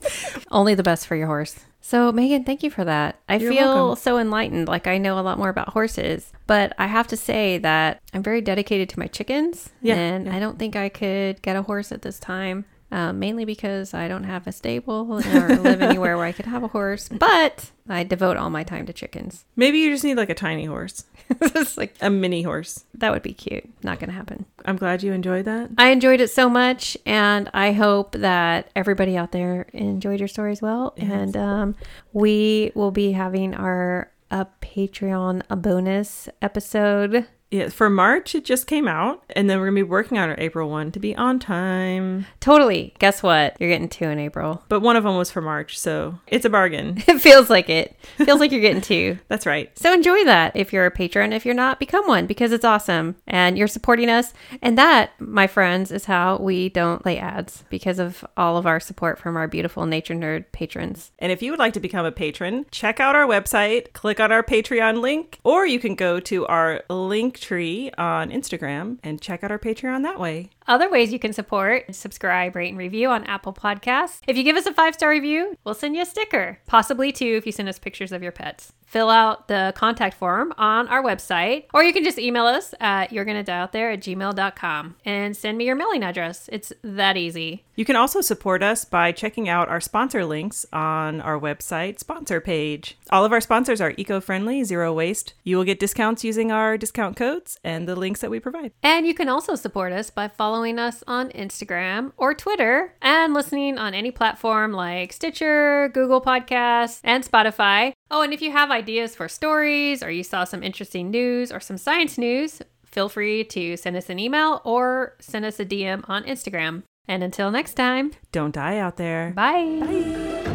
[0.51, 1.59] Only the best for your horse.
[1.81, 3.21] So, Megan, thank you for that.
[3.29, 4.03] I You're feel welcome.
[4.03, 4.69] so enlightened.
[4.69, 8.23] Like I know a lot more about horses, but I have to say that I'm
[8.23, 9.69] very dedicated to my chickens.
[9.83, 10.35] Yeah, And yeah.
[10.37, 12.65] I don't think I could get a horse at this time.
[12.95, 16.63] Um, mainly because I don't have a stable or live anywhere where I could have
[16.63, 19.45] a horse, but I devote all my time to chickens.
[19.57, 21.05] Maybe you just need like a tiny horse,
[21.41, 22.85] it's like a mini horse.
[22.95, 23.69] that would be cute.
[23.83, 24.47] Not going to happen.
[24.65, 25.71] I'm glad you enjoyed that.
[25.77, 30.53] I enjoyed it so much, and I hope that everybody out there enjoyed your story
[30.53, 30.95] as well.
[30.97, 31.75] And um,
[32.13, 37.27] we will be having our a Patreon a bonus episode.
[37.51, 40.35] Yeah, for March it just came out, and then we're gonna be working on our
[40.39, 42.27] April one to be on time.
[42.41, 42.95] Totally.
[42.99, 43.57] Guess what?
[43.61, 44.65] You're getting two in April.
[44.69, 47.03] But one of them was for March, so it's a bargain.
[47.15, 47.97] It feels like it.
[48.17, 49.19] Feels like you're getting two.
[49.29, 49.71] That's right.
[49.79, 51.33] So enjoy that if you're a patron.
[51.33, 54.33] If you're not, become one because it's awesome and you're supporting us.
[54.61, 58.81] And that, my friends, is how we don't lay ads because of all of our
[58.81, 61.13] support from our beautiful nature nerd patrons.
[61.21, 64.33] And if you would like to become a patron, check out our website, click on
[64.33, 69.45] our Patreon link, or you can go to our link tree on Instagram and check
[69.45, 70.51] out our Patreon that way.
[70.67, 74.21] Other ways you can support subscribe, rate, and review on Apple Podcasts.
[74.27, 77.35] If you give us a five star review, we'll send you a sticker, possibly two
[77.37, 78.73] if you send us pictures of your pets.
[78.87, 83.13] Fill out the contact form on our website, or you can just email us at
[83.13, 86.49] you're gonna die out there at gmail.com and send me your mailing address.
[86.53, 87.65] It's that easy.
[87.75, 92.41] You can also support us by checking out our sponsor links on our website sponsor
[92.41, 92.97] page.
[93.11, 95.35] All of our sponsors are eco friendly, zero waste.
[95.43, 98.73] You will get discounts using our discount codes and the links that we provide.
[98.83, 103.77] And you can also support us by following us on Instagram or Twitter and listening
[103.77, 107.93] on any platform like Stitcher, Google Podcasts, and Spotify.
[108.11, 111.59] Oh, and if you have ideas for stories or you saw some interesting news or
[111.61, 116.09] some science news, feel free to send us an email or send us a DM
[116.09, 116.85] on Instagram.
[117.09, 119.33] And until next time, Don't die out there.
[119.35, 120.54] bye.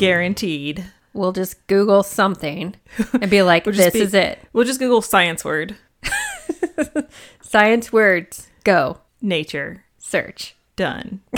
[0.00, 0.84] Guaranteed.
[1.12, 2.74] We'll just Google something
[3.20, 4.38] and be like, We'll this be- is it.
[4.52, 5.76] We'll just Google science word,
[7.42, 10.54] Science words, go, nature, search.
[10.76, 11.20] done.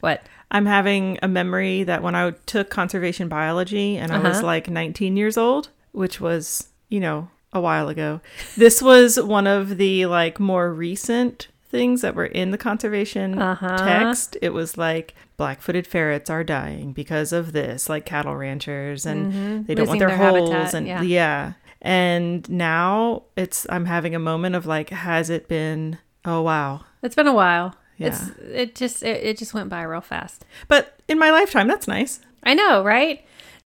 [0.00, 0.22] What?
[0.50, 4.46] I'm having a memory that when I took conservation biology and I was Uh-huh.
[4.46, 8.22] like 19 years old, which was, you know, a while ago.
[8.56, 13.76] This was one of the like more recent things that were in the conservation Uh-huh.
[13.78, 14.36] text.
[14.42, 19.74] It was like black-footed ferrets are dying because of this, like cattle ranchers and they
[19.74, 20.08] don't want Mm-hmm.
[20.08, 21.02] Their, their holes habitat, and yeah.
[21.02, 21.52] yeah.
[21.82, 26.82] And now it's I'm having a moment of like has it been oh wow.
[27.02, 27.74] It's been a while.
[27.96, 28.08] Yeah.
[28.08, 30.44] It's it just it, it just went by real fast.
[30.68, 32.20] But in my lifetime that's nice.
[32.42, 33.24] I know, right?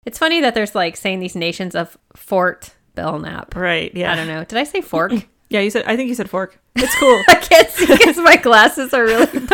[0.07, 3.55] It's funny that there's like saying these nations of Fort Belknap.
[3.55, 3.93] Right.
[3.95, 4.12] Yeah.
[4.12, 4.45] I don't know.
[4.45, 5.12] Did I say fork?
[5.51, 6.61] Yeah, you said I think you said fork.
[6.77, 7.23] It's cool.
[7.29, 9.49] I can't see because my glasses are really blurry.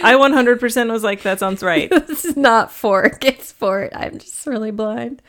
[0.00, 1.90] I 100% was like, that sounds right.
[2.06, 3.24] this is not fork.
[3.24, 3.92] It's fort.
[3.94, 5.20] I'm just really blind.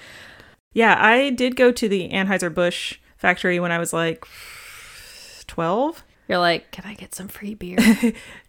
[0.73, 4.25] Yeah, I did go to the Anheuser-Busch factory when I was like
[5.47, 6.03] 12.
[6.27, 7.79] You're like, can I get some free beer?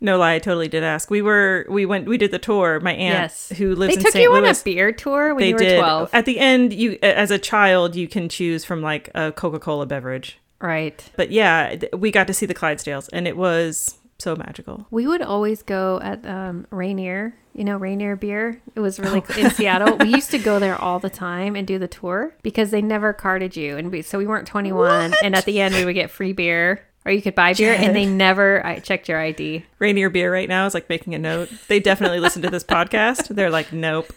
[0.03, 1.11] No lie, I totally did ask.
[1.11, 2.79] We were, we went, we did the tour.
[2.81, 3.53] My aunt, Yes.
[3.57, 4.23] who lives they in took St.
[4.23, 5.79] you Louis, on a beer tour when they you were did.
[5.79, 6.11] 12.
[6.13, 10.39] At the end, you, as a child, you can choose from like a Coca-Cola beverage.
[10.61, 11.11] Right.
[11.17, 14.87] But yeah, we got to see the Clydesdales, and it was so magical.
[14.91, 18.61] We would always go at um, Rainier, you know, Rainier beer.
[18.75, 19.97] It was really in Seattle.
[19.97, 23.13] We used to go there all the time and do the tour because they never
[23.13, 23.77] carded you.
[23.77, 25.15] And we, so we weren't 21.
[25.23, 27.75] And at the end, we would get free beer or you could buy beer.
[27.75, 29.65] And they never, I checked your ID.
[29.79, 31.51] Rainier Beer right now is like making a note.
[31.69, 33.35] They definitely listen to this podcast.
[33.35, 34.13] They're like, nope.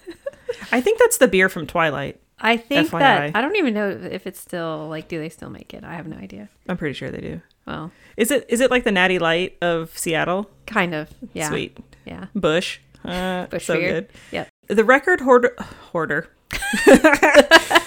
[0.71, 2.19] I think that's the beer from Twilight.
[2.43, 2.99] I think FYI.
[2.99, 5.83] that, I don't even know if it's still, like, do they still make it?
[5.83, 6.49] I have no idea.
[6.67, 7.41] I'm pretty sure they do.
[7.65, 10.49] Well, Is it is it like the Natty Light of Seattle?
[10.65, 11.09] kind of.
[11.33, 11.47] Yeah.
[11.49, 11.77] Sweet.
[12.05, 12.25] Yeah.
[12.35, 12.79] Busch.
[13.05, 13.93] Uh, Busch so beer.
[13.93, 14.09] good.
[14.31, 14.49] Yep.
[14.67, 15.55] The record hoarder
[15.93, 16.27] hoarder.
[16.85, 17.81] the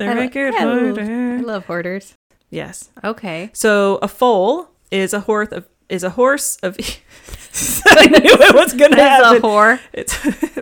[0.00, 2.14] I record I lo- I love hoarders.
[2.50, 2.90] Yes.
[3.04, 3.50] Okay.
[3.52, 6.76] So a foal is a horse of is a horse of
[7.86, 9.42] I knew it was gonna That's a happen.
[9.42, 9.80] whore.
[9.92, 10.14] It's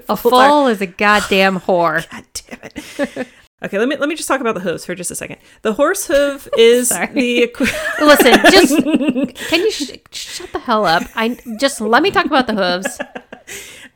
[0.09, 2.09] A foal is a goddamn whore.
[2.11, 3.29] God damn it.
[3.65, 5.39] Okay, let me let me just talk about the hooves for just a second.
[5.63, 7.67] The horse hoof oh, is the equi-
[8.01, 8.77] Listen, just
[9.49, 11.03] can you sh- shut the hell up?
[11.17, 13.01] I just let me talk about the hooves.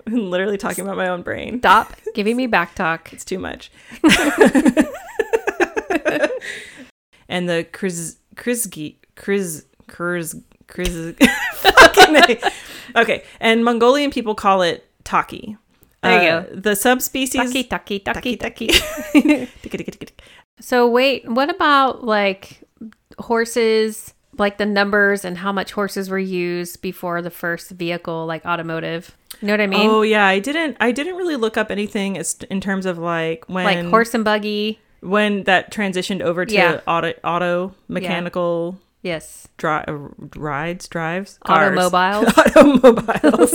[0.06, 1.60] I'm literally talking about my own brain.
[1.60, 3.12] Stop giving me back talk.
[3.12, 3.70] It's too much.
[7.28, 11.16] and the Kriz Krizgi Kriz Kriz Kriz
[11.54, 13.00] fucking A.
[13.00, 15.56] Okay, and Mongolian people call it taki.
[16.02, 16.54] There you Uh, go.
[16.60, 18.70] The subspecies Taki, taki, taki, Taki,
[19.84, 20.08] taki.
[20.60, 22.60] So wait, what about like
[23.18, 28.44] horses, like the numbers and how much horses were used before the first vehicle, like
[28.44, 29.16] automotive?
[29.40, 29.88] You know what I mean?
[29.90, 30.76] Oh yeah, I didn't.
[30.80, 34.24] I didn't really look up anything as in terms of like when like horse and
[34.24, 34.78] buggy.
[35.00, 36.80] when that transitioned over to Yeah.
[36.86, 39.48] auto auto mechanical Yes.
[39.58, 39.92] dri- uh,
[40.36, 41.76] rides drives cars.
[41.76, 42.38] Automobiles.
[42.38, 43.52] automobiles.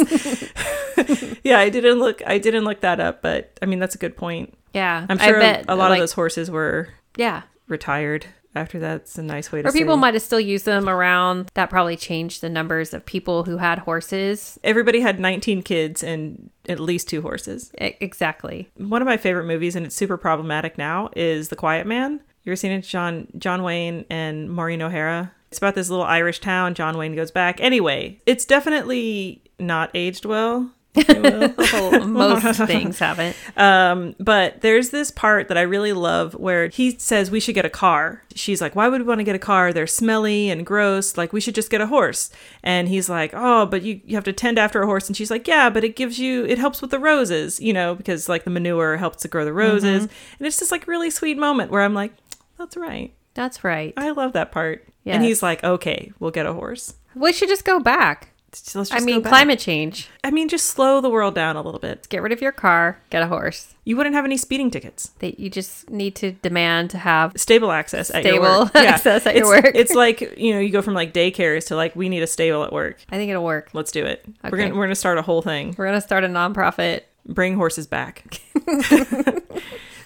[1.44, 2.22] yeah, I didn't look.
[2.26, 4.54] I didn't look that up, but I mean that's a good point.
[4.74, 5.06] Yeah.
[5.10, 7.44] I'm I sure bet, a lot like, of those horses were Yeah.
[7.68, 9.70] retired after that's a nice way to.
[9.70, 10.00] Or people say.
[10.02, 11.50] might have still used them around.
[11.54, 14.60] That probably changed the numbers of people who had horses.
[14.64, 17.72] Everybody had 19 kids and at least two horses.
[17.80, 18.70] E- exactly.
[18.76, 22.20] One of my favorite movies, and it's super problematic now, is The Quiet Man.
[22.44, 22.82] You ever seen it?
[22.82, 25.32] John John Wayne and Maureen O'Hara.
[25.50, 26.74] It's about this little Irish town.
[26.74, 27.62] John Wayne goes back.
[27.62, 30.72] Anyway, it's definitely not aged well.
[30.98, 32.14] if you will.
[32.14, 33.36] Well, most things haven't.
[33.56, 37.66] Um, but there's this part that I really love where he says we should get
[37.66, 38.24] a car.
[38.34, 39.72] She's like, "Why would we want to get a car?
[39.72, 41.16] They're smelly and gross.
[41.16, 42.32] Like we should just get a horse."
[42.64, 45.30] And he's like, "Oh, but you you have to tend after a horse." And she's
[45.30, 48.44] like, "Yeah, but it gives you it helps with the roses, you know, because like
[48.44, 50.04] the manure helps to grow the roses."
[50.40, 52.14] And it's just like really sweet moment where I'm like,
[52.58, 53.14] "That's right.
[53.36, 53.94] That's right.
[53.98, 57.66] I love that part." And he's like, "Okay, we'll get a horse." We should just
[57.66, 58.30] go back.
[58.74, 60.10] Let's I mean, climate change.
[60.24, 62.08] I mean, just slow the world down a little bit.
[62.10, 63.76] Get rid of your car, get a horse.
[63.84, 65.12] You wouldn't have any speeding tickets.
[65.20, 67.34] That you just need to demand to have.
[67.36, 68.72] stable access at your Stable work.
[68.76, 68.82] Yeah.
[68.84, 69.76] access at your It's- work.
[69.76, 72.64] It's like you know you go from like daycares to like we need a stable
[72.64, 72.98] at work.
[73.12, 73.70] I think it'll work.
[73.74, 74.26] Let's do it.
[74.44, 75.76] We're gonna we're gonna start a whole thing.
[75.78, 77.02] We're gonna start a nonprofit.
[77.28, 78.40] Bring horses back.